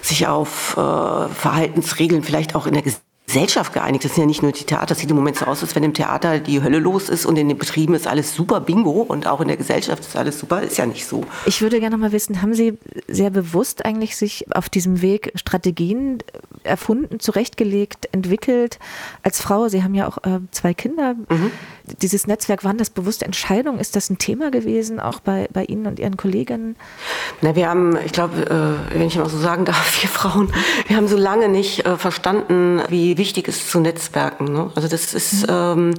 sich 0.02 0.26
auf 0.26 0.76
äh, 0.76 0.80
Verhaltensregeln 0.80 2.22
vielleicht 2.22 2.54
auch 2.54 2.66
in 2.66 2.74
der 2.74 2.84
Gesellschaft 3.26 3.74
geeinigt. 3.74 4.04
Das 4.04 4.14
sind 4.14 4.22
ja 4.22 4.26
nicht 4.26 4.42
nur 4.42 4.52
die 4.52 4.64
Theater. 4.64 4.86
Das 4.86 5.00
sieht 5.00 5.10
im 5.10 5.16
Moment 5.16 5.36
so 5.36 5.44
aus, 5.44 5.62
als 5.62 5.74
wenn 5.74 5.82
im 5.82 5.92
Theater 5.92 6.38
die 6.38 6.62
Hölle 6.62 6.78
los 6.78 7.10
ist 7.10 7.26
und 7.26 7.36
in 7.36 7.48
den 7.48 7.58
Betrieben 7.58 7.94
ist 7.94 8.06
alles 8.06 8.34
super 8.34 8.60
Bingo 8.60 9.02
und 9.02 9.26
auch 9.26 9.40
in 9.40 9.48
der 9.48 9.58
Gesellschaft 9.58 10.02
ist 10.02 10.16
alles 10.16 10.38
super. 10.38 10.62
Ist 10.62 10.78
ja 10.78 10.86
nicht 10.86 11.06
so. 11.06 11.24
Ich 11.44 11.60
würde 11.60 11.78
gerne 11.80 11.98
mal 11.98 12.12
wissen, 12.12 12.40
haben 12.40 12.54
Sie 12.54 12.78
sehr 13.06 13.30
bewusst 13.30 13.84
eigentlich 13.84 14.16
sich 14.16 14.46
auf 14.54 14.70
diesem 14.70 15.02
Weg 15.02 15.32
Strategien 15.34 16.18
erfunden, 16.62 17.20
zurechtgelegt, 17.20 18.08
entwickelt 18.12 18.78
als 19.22 19.40
Frau? 19.40 19.68
Sie 19.68 19.82
haben 19.82 19.94
ja 19.94 20.08
auch 20.08 20.18
äh, 20.18 20.40
zwei 20.50 20.72
Kinder. 20.72 21.14
Mhm 21.28 21.50
dieses 22.02 22.26
Netzwerk, 22.26 22.64
waren 22.64 22.78
das 22.78 22.90
bewusste 22.90 23.24
Entscheidungen? 23.24 23.78
Ist 23.78 23.96
das 23.96 24.10
ein 24.10 24.18
Thema 24.18 24.50
gewesen, 24.50 25.00
auch 25.00 25.20
bei, 25.20 25.48
bei 25.52 25.64
Ihnen 25.64 25.86
und 25.86 25.98
Ihren 25.98 26.16
Kolleginnen? 26.16 26.76
Na, 27.40 27.54
wir 27.54 27.68
haben, 27.68 27.96
ich 28.04 28.12
glaube, 28.12 28.42
äh, 28.90 28.94
wenn 28.94 29.06
ich 29.06 29.16
mal 29.16 29.28
so 29.28 29.38
sagen 29.38 29.64
darf, 29.64 30.02
wir 30.02 30.08
Frauen, 30.08 30.52
wir 30.86 30.96
haben 30.96 31.08
so 31.08 31.16
lange 31.16 31.48
nicht 31.48 31.86
äh, 31.86 31.96
verstanden, 31.96 32.82
wie 32.88 33.18
wichtig 33.18 33.48
es 33.48 33.58
ist 33.58 33.70
zu 33.70 33.80
Netzwerken. 33.80 34.52
Ne? 34.52 34.70
Also 34.74 34.88
das 34.88 35.14
ist 35.14 35.46
mhm. 35.46 35.52
ähm, 35.52 35.94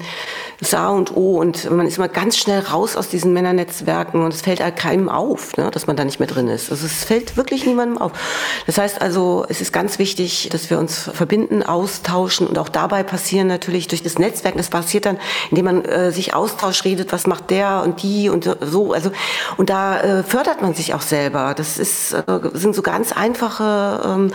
das 0.59 0.73
A 0.73 0.89
und 0.89 1.15
O 1.15 1.39
und 1.39 1.69
man 1.71 1.87
ist 1.87 1.97
immer 1.97 2.09
ganz 2.09 2.37
schnell 2.37 2.59
raus 2.59 2.95
aus 2.97 3.07
diesen 3.07 3.31
Männernetzwerken 3.33 4.21
und 4.23 4.33
es 4.33 4.41
fällt 4.41 4.61
halt 4.61 4.75
keinem 4.75 5.07
auf, 5.07 5.55
ne, 5.55 5.71
dass 5.71 5.87
man 5.87 5.95
da 5.95 6.03
nicht 6.03 6.19
mehr 6.19 6.27
drin 6.27 6.49
ist. 6.49 6.69
Also 6.69 6.85
es 6.85 7.05
fällt 7.05 7.37
wirklich 7.37 7.65
niemandem 7.65 7.97
auf. 7.97 8.11
Das 8.65 8.77
heißt 8.77 9.01
also, 9.01 9.45
es 9.47 9.61
ist 9.61 9.71
ganz 9.71 9.99
wichtig, 9.99 10.49
dass 10.51 10.69
wir 10.69 10.77
uns 10.77 11.09
verbinden, 11.13 11.63
austauschen 11.63 12.45
und 12.47 12.57
auch 12.57 12.69
dabei 12.69 13.03
passieren 13.03 13.47
natürlich 13.47 13.87
durch 13.87 14.03
das 14.03 14.19
Netzwerk, 14.19 14.57
das 14.57 14.69
passiert 14.69 15.05
dann, 15.05 15.17
indem 15.49 15.65
man 15.65 15.78
äh, 15.85 16.11
sich 16.11 16.33
austauscht, 16.33 16.85
redet, 16.85 17.11
was 17.11 17.27
macht 17.27 17.49
der 17.49 17.81
und 17.83 18.01
die 18.03 18.29
und 18.29 18.49
so. 18.61 18.93
Also 18.93 19.11
und 19.57 19.69
da 19.69 19.99
äh, 19.99 20.23
fördert 20.23 20.61
man 20.61 20.73
sich 20.73 20.93
auch 20.93 21.01
selber. 21.01 21.53
Das 21.55 21.77
ist, 21.77 22.13
äh, 22.13 22.23
sind 22.53 22.75
so 22.75 22.81
ganz 22.81 23.11
einfache 23.11 24.01
ähm, 24.05 24.31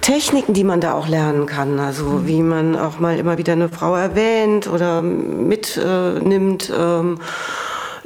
Techniken, 0.00 0.54
die 0.54 0.64
man 0.64 0.80
da 0.80 0.94
auch 0.94 1.08
lernen 1.08 1.46
kann. 1.46 1.80
Also 1.80 2.04
mhm. 2.04 2.26
wie 2.26 2.42
man 2.42 2.76
auch 2.76 2.98
mal 2.98 3.18
immer 3.18 3.38
wieder 3.38 3.54
eine 3.54 3.68
Frau 3.68 3.94
erwähnt 3.94 4.66
oder 4.66 5.02
mitnimmt. 5.02 6.72
Ähm, 6.76 7.18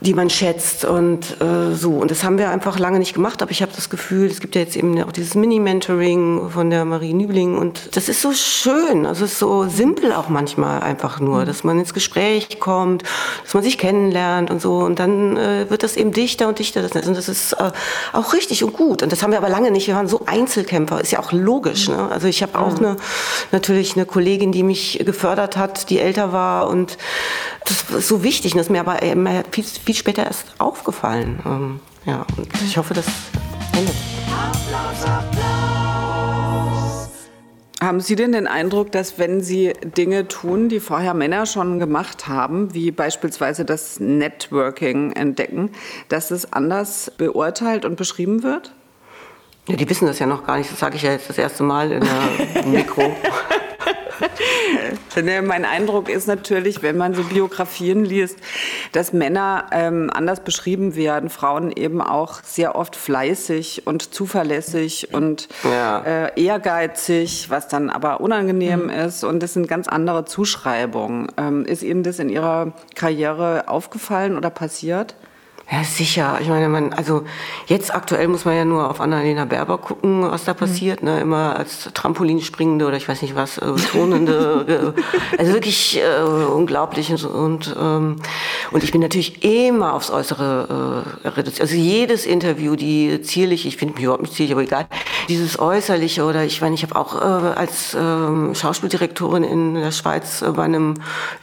die 0.00 0.14
man 0.14 0.30
schätzt 0.30 0.84
und 0.84 1.40
äh, 1.40 1.74
so. 1.74 1.92
Und 1.92 2.10
das 2.10 2.22
haben 2.22 2.38
wir 2.38 2.50
einfach 2.50 2.78
lange 2.78 2.98
nicht 2.98 3.14
gemacht, 3.14 3.42
aber 3.42 3.50
ich 3.50 3.62
habe 3.62 3.72
das 3.74 3.90
Gefühl, 3.90 4.26
es 4.26 4.40
gibt 4.40 4.54
ja 4.54 4.60
jetzt 4.60 4.76
eben 4.76 5.00
auch 5.02 5.12
dieses 5.12 5.34
Mini-Mentoring 5.34 6.50
von 6.50 6.70
der 6.70 6.84
Marie 6.84 7.14
Nübling 7.14 7.58
und 7.58 7.96
das 7.96 8.08
ist 8.08 8.22
so 8.22 8.32
schön, 8.32 9.06
also 9.06 9.24
es 9.24 9.32
ist 9.32 9.38
so 9.40 9.66
simpel 9.68 10.12
auch 10.12 10.28
manchmal 10.28 10.82
einfach 10.82 11.18
nur, 11.18 11.44
dass 11.44 11.64
man 11.64 11.80
ins 11.80 11.94
Gespräch 11.94 12.60
kommt, 12.60 13.02
dass 13.42 13.54
man 13.54 13.62
sich 13.62 13.76
kennenlernt 13.76 14.50
und 14.50 14.62
so 14.62 14.78
und 14.78 15.00
dann 15.00 15.36
äh, 15.36 15.68
wird 15.68 15.82
das 15.82 15.96
eben 15.96 16.12
dichter 16.12 16.48
und 16.48 16.58
dichter. 16.58 16.80
Das 16.80 16.92
und 16.92 17.16
das 17.16 17.28
ist 17.28 17.54
äh, 17.54 17.72
auch 18.12 18.32
richtig 18.34 18.62
und 18.62 18.72
gut. 18.72 19.02
Und 19.02 19.10
das 19.10 19.22
haben 19.22 19.32
wir 19.32 19.38
aber 19.38 19.48
lange 19.48 19.70
nicht, 19.70 19.88
wir 19.88 19.96
waren 19.96 20.08
so 20.08 20.22
Einzelkämpfer, 20.26 21.00
ist 21.00 21.10
ja 21.10 21.18
auch 21.18 21.32
logisch, 21.32 21.88
ne? 21.88 22.08
also 22.10 22.28
ich 22.28 22.42
habe 22.42 22.58
auch 22.58 22.76
eine, 22.76 22.96
natürlich 23.50 23.96
eine 23.96 24.06
Kollegin, 24.06 24.52
die 24.52 24.62
mich 24.62 25.02
gefördert 25.04 25.56
hat, 25.56 25.90
die 25.90 25.98
älter 25.98 26.32
war 26.32 26.68
und 26.68 26.98
das 27.68 27.82
ist 27.90 28.08
so 28.08 28.22
wichtig 28.22 28.52
und 28.52 28.58
das 28.58 28.66
ist 28.66 28.70
mir 28.70 28.80
aber 28.80 29.02
immer 29.02 29.42
viel, 29.50 29.64
viel 29.64 29.94
später 29.94 30.24
erst 30.24 30.46
aufgefallen. 30.58 31.40
Ähm, 31.44 31.80
ja, 32.04 32.24
und 32.36 32.48
ich 32.62 32.76
hoffe, 32.76 32.94
das 32.94 33.06
endet. 33.76 33.94
Applaus, 34.26 35.04
Applaus. 35.04 35.48
Haben 37.80 38.00
Sie 38.00 38.16
denn 38.16 38.32
den 38.32 38.48
Eindruck, 38.48 38.90
dass 38.90 39.18
wenn 39.18 39.40
Sie 39.40 39.72
Dinge 39.96 40.26
tun, 40.26 40.68
die 40.68 40.80
vorher 40.80 41.14
Männer 41.14 41.46
schon 41.46 41.78
gemacht 41.78 42.26
haben, 42.26 42.74
wie 42.74 42.90
beispielsweise 42.90 43.64
das 43.64 44.00
Networking 44.00 45.12
entdecken, 45.12 45.70
dass 46.08 46.32
es 46.32 46.52
anders 46.52 47.12
beurteilt 47.16 47.84
und 47.84 47.96
beschrieben 47.96 48.42
wird? 48.42 48.74
Ja, 49.68 49.76
die 49.76 49.88
wissen 49.88 50.06
das 50.06 50.18
ja 50.18 50.26
noch 50.26 50.44
gar 50.46 50.56
nicht. 50.56 50.72
Das 50.72 50.80
sage 50.80 50.96
ich 50.96 51.02
ja 51.02 51.12
jetzt 51.12 51.28
das 51.28 51.38
erste 51.38 51.62
Mal 51.62 51.92
in 51.92 52.00
der 52.00 52.64
Mikro. 52.66 53.14
Mein 55.42 55.64
Eindruck 55.64 56.08
ist 56.08 56.26
natürlich, 56.26 56.82
wenn 56.82 56.96
man 56.96 57.14
so 57.14 57.22
Biografien 57.22 58.04
liest, 58.04 58.38
dass 58.92 59.12
Männer 59.12 59.66
ähm, 59.72 60.10
anders 60.12 60.40
beschrieben 60.40 60.94
werden, 60.94 61.30
Frauen 61.30 61.72
eben 61.72 62.00
auch 62.00 62.42
sehr 62.42 62.76
oft 62.76 62.96
fleißig 62.96 63.86
und 63.86 64.14
zuverlässig 64.14 65.12
und 65.12 65.48
ja. 65.64 66.00
äh, 66.00 66.42
ehrgeizig, 66.42 67.50
was 67.50 67.68
dann 67.68 67.90
aber 67.90 68.20
unangenehm 68.20 68.84
mhm. 68.84 68.90
ist. 68.90 69.24
Und 69.24 69.42
das 69.42 69.54
sind 69.54 69.68
ganz 69.68 69.88
andere 69.88 70.24
Zuschreibungen. 70.24 71.28
Ähm, 71.36 71.64
ist 71.64 71.82
Ihnen 71.82 72.02
das 72.02 72.18
in 72.18 72.28
Ihrer 72.28 72.72
Karriere 72.94 73.68
aufgefallen 73.68 74.36
oder 74.36 74.50
passiert? 74.50 75.14
Ja, 75.70 75.84
sicher. 75.84 76.38
Ich 76.40 76.48
meine, 76.48 76.66
man, 76.70 76.94
also 76.94 77.24
jetzt 77.66 77.94
aktuell 77.94 78.26
muss 78.28 78.46
man 78.46 78.56
ja 78.56 78.64
nur 78.64 78.88
auf 78.88 79.02
Annalena 79.02 79.44
Berber 79.44 79.76
gucken, 79.76 80.22
was 80.22 80.44
da 80.44 80.54
passiert. 80.54 81.02
Mhm. 81.02 81.08
Ne? 81.08 81.20
Immer 81.20 81.56
als 81.56 81.90
Trampolinspringende 81.92 82.86
oder 82.86 82.96
ich 82.96 83.06
weiß 83.06 83.20
nicht 83.20 83.34
was, 83.34 83.58
äh, 83.58 83.74
tonende. 83.92 84.94
äh, 85.36 85.38
also 85.38 85.52
wirklich 85.52 86.00
äh, 86.00 86.22
unglaublich. 86.22 87.10
Und, 87.10 87.24
und, 87.24 87.76
ähm, 87.78 88.16
und 88.70 88.82
ich 88.82 88.92
bin 88.92 89.02
natürlich 89.02 89.44
immer 89.44 89.92
aufs 89.92 90.10
Äußere 90.10 91.04
äh, 91.22 91.28
reduziert. 91.28 91.60
Also 91.60 91.74
jedes 91.76 92.24
Interview, 92.24 92.74
die 92.74 93.20
zierlich, 93.20 93.66
ich 93.66 93.76
finde 93.76 93.94
mich 93.94 94.04
überhaupt 94.04 94.22
nicht 94.22 94.34
zierlich, 94.34 94.52
aber 94.52 94.62
egal, 94.62 94.86
dieses 95.28 95.58
Äußerliche 95.58 96.24
oder 96.24 96.44
ich 96.44 96.62
meine, 96.62 96.76
ich 96.76 96.82
habe 96.82 96.96
auch 96.96 97.20
äh, 97.20 97.58
als 97.58 97.92
äh, 97.92 98.54
Schauspieldirektorin 98.54 99.44
in 99.44 99.74
der 99.74 99.92
Schweiz 99.92 100.40
äh, 100.40 100.50
bei 100.50 100.64
einem, 100.64 100.94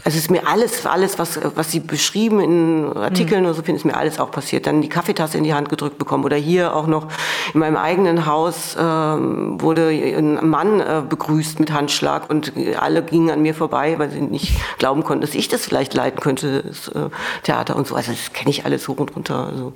also 0.03 0.17
es 0.17 0.23
ist 0.23 0.31
mir 0.31 0.47
alles, 0.47 0.83
alles, 0.87 1.19
was, 1.19 1.39
was 1.55 1.71
Sie 1.71 1.79
beschrieben 1.79 2.39
in 2.39 2.91
Artikeln 2.97 3.41
mhm. 3.41 3.49
oder 3.49 3.53
so, 3.53 3.61
finde 3.61 3.77
ich 3.77 3.85
mir 3.85 3.95
alles 3.95 4.14
ist 4.15 4.21
auch 4.21 4.31
passiert. 4.31 4.67
Dann 4.67 4.81
die 4.81 4.89
Kaffeetasse 4.89 5.37
in 5.37 5.43
die 5.43 5.53
Hand 5.53 5.69
gedrückt 5.69 5.97
bekommen 5.97 6.23
oder 6.23 6.35
hier 6.35 6.75
auch 6.75 6.87
noch 6.87 7.07
in 7.53 7.59
meinem 7.59 7.77
eigenen 7.77 8.25
Haus 8.25 8.75
ähm, 8.79 9.61
wurde 9.61 9.89
ein 9.89 10.47
Mann 10.47 10.79
äh, 10.79 11.01
begrüßt 11.07 11.59
mit 11.59 11.71
Handschlag 11.71 12.29
und 12.29 12.53
alle 12.79 13.03
gingen 13.03 13.29
an 13.31 13.41
mir 13.41 13.53
vorbei, 13.53 13.95
weil 13.97 14.09
sie 14.09 14.21
nicht 14.21 14.53
glauben 14.77 15.03
konnten, 15.03 15.21
dass 15.21 15.35
ich 15.35 15.47
das 15.47 15.65
vielleicht 15.65 15.93
leiten 15.93 16.19
könnte, 16.19 16.63
das 16.63 16.87
äh, 16.89 17.09
Theater 17.43 17.75
und 17.75 17.87
so. 17.87 17.95
Also 17.95 18.11
das 18.11 18.33
kenne 18.33 18.49
ich 18.49 18.65
alles 18.65 18.87
hoch 18.87 18.97
und 18.97 19.15
runter. 19.15 19.47
Also. 19.51 19.73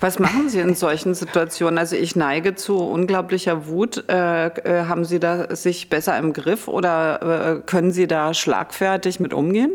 Was 0.00 0.20
machen 0.20 0.48
Sie 0.48 0.60
in 0.60 0.74
solchen 0.74 1.14
Situationen? 1.14 1.78
Also 1.78 1.96
ich 1.96 2.14
neige 2.14 2.54
zu 2.54 2.78
unglaublicher 2.78 3.66
Wut. 3.66 4.04
Äh, 4.08 4.46
äh, 4.46 4.84
haben 4.86 5.04
Sie 5.04 5.18
da 5.18 5.54
sich 5.56 5.88
besser 5.88 6.16
im 6.18 6.32
Griff 6.32 6.68
oder 6.68 7.56
äh, 7.56 7.60
können 7.66 7.90
Sie 7.90 8.06
da 8.06 8.32
schlagfertig 8.32 9.18
mit 9.18 9.34
umgehen? 9.34 9.72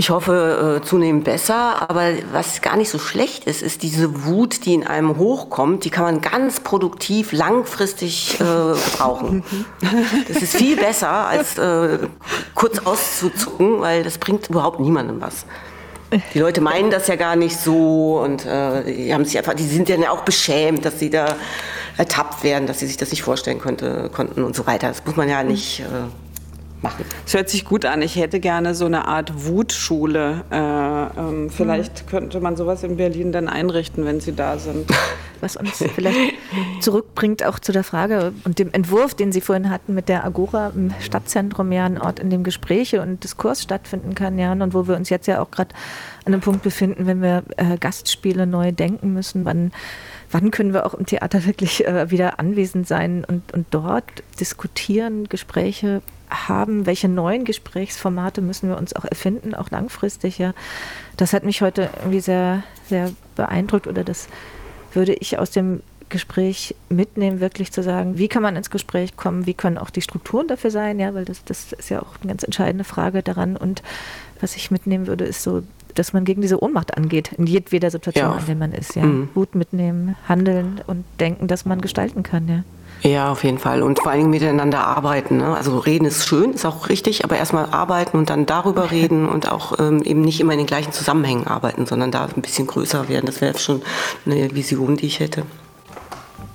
Ich 0.00 0.10
hoffe 0.10 0.78
äh, 0.80 0.86
zunehmend 0.86 1.24
besser, 1.24 1.90
aber 1.90 2.12
was 2.30 2.62
gar 2.62 2.76
nicht 2.76 2.88
so 2.88 3.00
schlecht 3.00 3.46
ist, 3.46 3.62
ist 3.62 3.82
diese 3.82 4.24
Wut, 4.26 4.64
die 4.64 4.74
in 4.74 4.86
einem 4.86 5.18
hochkommt, 5.18 5.84
die 5.84 5.90
kann 5.90 6.04
man 6.04 6.20
ganz 6.20 6.60
produktiv 6.60 7.32
langfristig 7.32 8.40
äh, 8.40 8.44
brauchen. 8.96 9.42
Das 10.28 10.40
ist 10.40 10.56
viel 10.56 10.76
besser, 10.76 11.10
als 11.10 11.58
äh, 11.58 11.98
kurz 12.54 12.78
auszuzucken, 12.78 13.80
weil 13.80 14.04
das 14.04 14.18
bringt 14.18 14.48
überhaupt 14.48 14.78
niemandem 14.78 15.20
was. 15.20 15.44
Die 16.32 16.38
Leute 16.38 16.60
meinen 16.60 16.90
das 16.90 17.08
ja 17.08 17.16
gar 17.16 17.34
nicht 17.34 17.56
so 17.56 18.20
und 18.22 18.46
äh, 18.46 18.84
die, 18.84 19.12
haben 19.12 19.24
sich 19.24 19.36
einfach, 19.36 19.54
die 19.54 19.66
sind 19.66 19.88
ja 19.88 20.10
auch 20.10 20.22
beschämt, 20.22 20.84
dass 20.84 21.00
sie 21.00 21.10
da 21.10 21.36
ertappt 21.96 22.44
werden, 22.44 22.68
dass 22.68 22.78
sie 22.78 22.86
sich 22.86 22.98
das 22.98 23.10
nicht 23.10 23.22
vorstellen 23.22 23.58
könnte, 23.58 24.10
konnten 24.14 24.44
und 24.44 24.54
so 24.54 24.64
weiter. 24.64 24.88
Das 24.88 25.04
muss 25.04 25.16
man 25.16 25.28
ja 25.28 25.42
nicht. 25.42 25.80
Äh, 25.80 25.84
machen. 26.82 27.04
Es 27.26 27.34
hört 27.34 27.48
sich 27.48 27.64
gut 27.64 27.84
an. 27.84 28.02
Ich 28.02 28.16
hätte 28.16 28.40
gerne 28.40 28.74
so 28.74 28.86
eine 28.86 29.06
Art 29.06 29.46
Wutschule. 29.46 30.44
Äh, 30.50 30.56
ähm, 30.56 31.50
vielleicht 31.50 32.04
mhm. 32.04 32.10
könnte 32.10 32.40
man 32.40 32.56
sowas 32.56 32.82
in 32.82 32.96
Berlin 32.96 33.32
dann 33.32 33.48
einrichten, 33.48 34.04
wenn 34.04 34.20
Sie 34.20 34.34
da 34.34 34.58
sind. 34.58 34.90
Was 35.40 35.56
uns 35.56 35.84
vielleicht 35.94 36.34
zurückbringt 36.80 37.44
auch 37.44 37.60
zu 37.60 37.70
der 37.70 37.84
Frage 37.84 38.32
und 38.44 38.58
dem 38.58 38.72
Entwurf, 38.72 39.14
den 39.14 39.30
Sie 39.30 39.40
vorhin 39.40 39.70
hatten 39.70 39.94
mit 39.94 40.08
der 40.08 40.24
Agora 40.24 40.72
im 40.74 40.92
Stadtzentrum, 40.98 41.70
ja 41.70 41.84
ein 41.84 42.00
Ort, 42.00 42.18
in 42.18 42.28
dem 42.28 42.42
Gespräche 42.42 43.00
und 43.02 43.22
Diskurs 43.22 43.62
stattfinden 43.62 44.16
kann, 44.16 44.36
ja, 44.36 44.50
und 44.50 44.74
wo 44.74 44.88
wir 44.88 44.96
uns 44.96 45.10
jetzt 45.10 45.28
ja 45.28 45.40
auch 45.40 45.52
gerade 45.52 45.76
an 46.24 46.32
einem 46.32 46.42
Punkt 46.42 46.64
befinden, 46.64 47.06
wenn 47.06 47.22
wir 47.22 47.44
äh, 47.56 47.78
Gastspiele 47.78 48.48
neu 48.48 48.72
denken 48.72 49.12
müssen, 49.12 49.44
wann 49.44 49.70
wann 50.30 50.50
können 50.50 50.72
wir 50.72 50.86
auch 50.86 50.94
im 50.94 51.06
Theater 51.06 51.44
wirklich 51.46 51.86
äh, 51.86 52.10
wieder 52.10 52.38
anwesend 52.38 52.86
sein 52.86 53.24
und, 53.24 53.52
und 53.54 53.66
dort 53.70 54.04
diskutieren, 54.40 55.28
Gespräche 55.28 56.02
haben, 56.30 56.86
welche 56.86 57.08
neuen 57.08 57.44
Gesprächsformate 57.44 58.40
müssen 58.40 58.68
wir 58.68 58.76
uns 58.76 58.94
auch 58.94 59.04
erfinden, 59.04 59.54
auch 59.54 59.70
langfristig. 59.70 60.38
Ja. 60.38 60.54
Das 61.16 61.32
hat 61.32 61.44
mich 61.44 61.62
heute 61.62 61.90
irgendwie 61.98 62.20
sehr, 62.20 62.62
sehr 62.86 63.10
beeindruckt 63.36 63.86
oder 63.86 64.04
das 64.04 64.28
würde 64.92 65.14
ich 65.14 65.38
aus 65.38 65.50
dem 65.50 65.82
Gespräch 66.08 66.74
mitnehmen, 66.88 67.40
wirklich 67.40 67.72
zu 67.72 67.82
sagen, 67.82 68.18
wie 68.18 68.28
kann 68.28 68.42
man 68.42 68.56
ins 68.56 68.70
Gespräch 68.70 69.16
kommen, 69.16 69.46
wie 69.46 69.54
können 69.54 69.78
auch 69.78 69.90
die 69.90 70.00
Strukturen 70.00 70.48
dafür 70.48 70.70
sein, 70.70 70.98
ja, 70.98 71.14
weil 71.14 71.24
das, 71.24 71.44
das 71.44 71.72
ist 71.72 71.90
ja 71.90 72.00
auch 72.00 72.16
eine 72.20 72.28
ganz 72.28 72.42
entscheidende 72.42 72.84
Frage 72.84 73.22
daran. 73.22 73.56
Und 73.56 73.82
was 74.40 74.56
ich 74.56 74.70
mitnehmen 74.70 75.06
würde, 75.06 75.24
ist 75.24 75.42
so, 75.42 75.62
dass 75.98 76.12
man 76.12 76.24
gegen 76.24 76.40
diese 76.40 76.62
Ohnmacht 76.62 76.96
angeht, 76.96 77.32
in 77.36 77.46
jedweder 77.46 77.90
Situation, 77.90 78.32
ja. 78.32 78.38
in 78.38 78.46
der 78.46 78.56
man 78.56 78.72
ist. 78.72 78.94
Ja. 78.96 79.02
Mhm. 79.02 79.28
Wut 79.34 79.54
mitnehmen, 79.54 80.16
handeln 80.28 80.80
und 80.86 81.04
denken, 81.20 81.48
dass 81.48 81.64
man 81.64 81.80
gestalten 81.80 82.22
kann, 82.22 82.48
ja. 82.48 82.62
Ja, 83.02 83.30
auf 83.30 83.44
jeden 83.44 83.58
Fall. 83.58 83.82
Und 83.82 84.00
vor 84.00 84.10
allen 84.10 84.20
Dingen 84.20 84.30
miteinander 84.30 84.84
arbeiten. 84.84 85.36
Ne? 85.36 85.56
Also 85.56 85.78
reden 85.78 86.04
ist 86.04 86.26
schön, 86.26 86.52
ist 86.52 86.66
auch 86.66 86.88
richtig, 86.88 87.24
aber 87.24 87.36
erstmal 87.36 87.66
arbeiten 87.66 88.16
und 88.16 88.28
dann 88.28 88.44
darüber 88.44 88.90
reden 88.90 89.28
und 89.28 89.50
auch 89.50 89.78
ähm, 89.78 90.02
eben 90.02 90.22
nicht 90.22 90.40
immer 90.40 90.52
in 90.52 90.58
den 90.58 90.66
gleichen 90.66 90.92
Zusammenhängen 90.92 91.46
arbeiten, 91.46 91.86
sondern 91.86 92.10
da 92.10 92.24
ein 92.24 92.42
bisschen 92.42 92.66
größer 92.66 93.08
werden. 93.08 93.26
Das 93.26 93.40
wäre 93.40 93.56
schon 93.58 93.82
eine 94.26 94.52
Vision, 94.54 94.96
die 94.96 95.06
ich 95.06 95.20
hätte. 95.20 95.44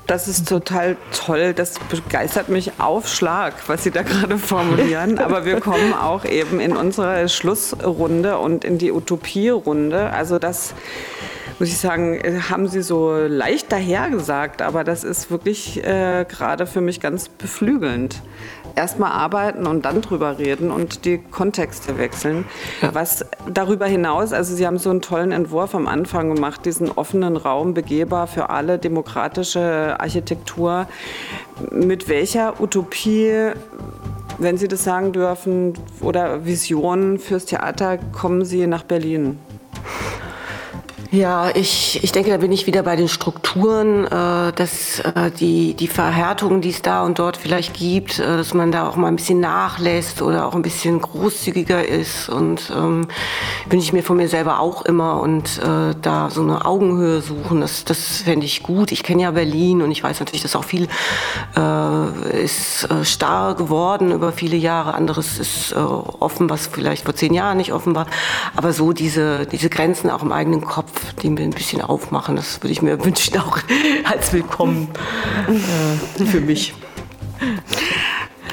Das 0.08 0.28
ist 0.28 0.50
total 0.50 0.98
toll. 1.14 1.54
Das 1.54 1.76
begeistert 1.80 2.50
mich 2.50 2.74
auf 2.80 3.08
Schlag, 3.08 3.54
was 3.68 3.84
Sie 3.84 3.92
da 3.92 4.02
gerade 4.02 4.38
formulieren. 4.38 5.18
Aber 5.20 5.46
wir 5.46 5.60
kommen 5.60 5.94
auch 5.94 6.26
eben 6.26 6.60
in 6.60 6.76
unsere 6.76 7.30
Schlussrunde 7.30 8.38
und 8.38 8.66
in 8.66 8.78
die 8.78 8.92
Utopierunde. 8.92 10.10
Also 10.12 10.40
das 10.40 10.74
muss 11.60 11.70
ich 11.70 11.78
sagen, 11.78 12.20
haben 12.50 12.68
Sie 12.68 12.82
so 12.82 13.16
leicht 13.16 13.72
dahergesagt, 13.72 14.62
aber 14.62 14.84
das 14.84 15.04
ist 15.04 15.30
wirklich 15.32 15.84
äh, 15.84 16.26
gerade 16.28 16.66
für 16.66 16.82
mich 16.82 17.00
ganz 17.00 17.30
beflügelnd. 17.30 18.22
Erstmal 18.76 19.12
arbeiten 19.12 19.68
und 19.68 19.86
dann 19.86 20.02
drüber 20.02 20.40
reden 20.40 20.72
und 20.72 21.06
die 21.06 21.18
Kontexte 21.20 21.98
wechseln. 21.98 22.46
Ja. 22.82 22.94
Was 22.96 23.26
darüber 23.52 23.86
hinaus, 23.86 24.34
also 24.34 24.56
Sie 24.56 24.66
haben 24.66 24.78
so 24.78 24.90
einen 24.90 25.02
tollen 25.02 25.32
Entwurf 25.32 25.76
am 25.76 25.88
Anfang 25.88 26.34
gemacht, 26.34 26.66
diesen 26.66 26.92
offenen 26.92 27.38
Raum 27.38 27.74
begehbar 27.74 28.28
für 28.28 28.50
alle, 28.50 28.80
demokratische 28.80 30.00
Architektur. 30.00 30.88
Mit 31.72 32.10
welcher 32.10 32.60
Utopie 32.60 33.54
wenn 34.40 34.58
Sie 34.58 34.68
das 34.68 34.84
sagen 34.84 35.12
dürfen, 35.12 35.74
oder 36.02 36.46
Vision 36.46 37.20
fürs 37.20 37.46
Theater, 37.46 37.98
kommen 37.98 38.46
Sie 38.46 38.68
nach 38.68 38.84
Berlin? 38.84 39.40
Ja, 41.14 41.52
ich, 41.54 42.04
ich 42.04 42.12
denke, 42.12 42.32
da 42.32 42.38
bin 42.38 42.52
ich 42.52 42.66
wieder 42.66 42.82
bei 42.82 42.96
den 42.96 43.08
Strukturen, 43.08 44.06
äh, 44.06 44.52
dass 44.52 44.98
äh, 44.98 45.30
die, 45.30 45.76
die 45.76 45.88
Verhärtungen, 45.88 46.60
die 46.60 46.72
es 46.72 46.82
da 46.82 47.04
und 47.04 47.20
dort 47.20 47.38
vielleicht 47.38 47.76
gibt, 47.76 48.18
äh, 48.18 48.24
dass 48.38 48.56
man 48.56 48.72
da 48.72 48.90
auch 48.90 48.96
mal 48.96 49.10
ein 49.10 49.16
bisschen 49.16 49.40
nachlässt 49.40 50.24
oder 50.24 50.48
auch 50.48 50.56
ein 50.56 50.64
bisschen 50.64 51.00
großzügiger 51.00 51.88
ist. 51.88 52.30
Und 52.30 52.74
ähm, 52.76 53.08
bin 53.70 53.78
ich 53.78 53.94
mir 53.94 54.02
von 54.02 54.18
mir 54.18 54.28
selber 54.28 54.60
auch 54.60 54.86
immer 54.86 55.22
und 55.22 55.60
äh, 55.60 55.94
da 56.02 56.32
so 56.32 56.42
eine 56.42 56.66
Augenhöhe 56.66 57.22
suchen, 57.22 57.62
das, 57.62 57.86
das 57.86 58.24
fände 58.24 58.48
ich 58.48 58.64
gut. 58.64 58.92
Ich 58.92 59.04
kenne 59.04 59.22
ja 59.22 59.30
Berlin 59.30 59.84
und 59.84 59.92
ich 59.92 60.04
weiß 60.04 60.20
natürlich, 60.20 60.42
dass 60.42 60.56
auch 60.56 60.66
viel 60.66 60.88
äh, 61.56 62.44
ist 62.44 62.90
äh, 62.90 63.06
starr 63.06 63.54
geworden 63.54 64.12
über 64.14 64.32
viele 64.32 64.58
Jahre. 64.58 64.96
Anderes 64.96 65.38
ist 65.38 65.76
offen, 65.76 66.50
was 66.50 66.66
vielleicht 66.66 67.06
vor 67.06 67.14
zehn 67.14 67.36
Jahren 67.36 67.58
nicht 67.58 67.72
offen 67.72 67.94
war. 67.94 68.08
Aber 68.56 68.74
so 68.74 68.94
diese, 68.94 69.46
diese 69.46 69.70
Grenzen 69.70 70.10
auch 70.10 70.24
im 70.24 70.32
eigenen 70.32 70.62
Kopf, 70.62 71.03
den 71.24 71.38
wir 71.38 71.46
ein 71.46 71.52
bisschen 71.52 71.82
aufmachen. 71.82 72.36
Das 72.36 72.62
würde 72.62 72.72
ich 72.72 72.82
mir 72.82 73.04
wünschen, 73.06 73.38
auch 73.38 73.60
als 74.04 74.34
Willkommen 74.34 74.90
äh, 76.20 76.26
für 76.26 76.42
mich. 76.42 76.74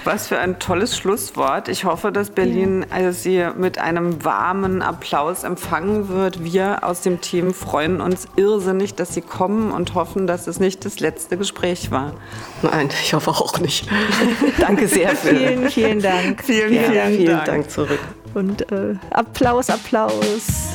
Was 0.04 0.28
für 0.28 0.38
ein 0.38 0.58
tolles 0.58 0.96
Schlusswort. 0.96 1.68
Ich 1.68 1.84
hoffe, 1.84 2.10
dass 2.10 2.30
Berlin 2.30 2.86
also 2.88 3.12
Sie 3.12 3.46
mit 3.56 3.78
einem 3.78 4.24
warmen 4.24 4.80
Applaus 4.80 5.44
empfangen 5.44 6.08
wird. 6.08 6.42
Wir 6.42 6.84
aus 6.84 7.02
dem 7.02 7.20
Team 7.20 7.52
freuen 7.52 8.00
uns 8.00 8.26
irrsinnig, 8.36 8.94
dass 8.94 9.12
Sie 9.12 9.20
kommen 9.20 9.70
und 9.70 9.94
hoffen, 9.94 10.26
dass 10.26 10.46
es 10.46 10.58
nicht 10.58 10.86
das 10.86 11.00
letzte 11.00 11.36
Gespräch 11.36 11.90
war. 11.90 12.14
Nein, 12.62 12.88
ich 13.02 13.12
hoffe 13.12 13.30
auch 13.30 13.60
nicht. 13.60 13.86
Danke 14.58 14.88
sehr. 14.88 15.10
Für 15.10 15.36
vielen, 15.36 15.68
vielen 15.68 16.00
Dank. 16.00 16.44
Vielen, 16.44 16.72
ja, 16.72 16.82
vielen, 16.82 17.16
vielen 17.16 17.26
Dank. 17.26 17.44
Dank 17.44 17.70
zurück. 17.70 18.00
Und 18.32 18.72
äh, 18.72 18.94
Applaus, 19.10 19.68
Applaus. 19.68 20.70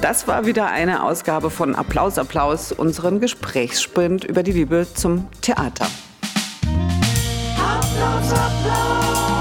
Das 0.01 0.27
war 0.27 0.45
wieder 0.45 0.67
eine 0.67 1.03
Ausgabe 1.03 1.49
von 1.49 1.75
Applaus, 1.75 2.17
Applaus, 2.17 2.71
unseren 2.71 3.19
Gesprächssprint 3.19 4.23
über 4.23 4.43
die 4.43 4.53
Liebe 4.53 4.87
zum 4.93 5.27
Theater. 5.41 5.87
Applaus, 7.57 8.31
Applaus. 8.31 9.38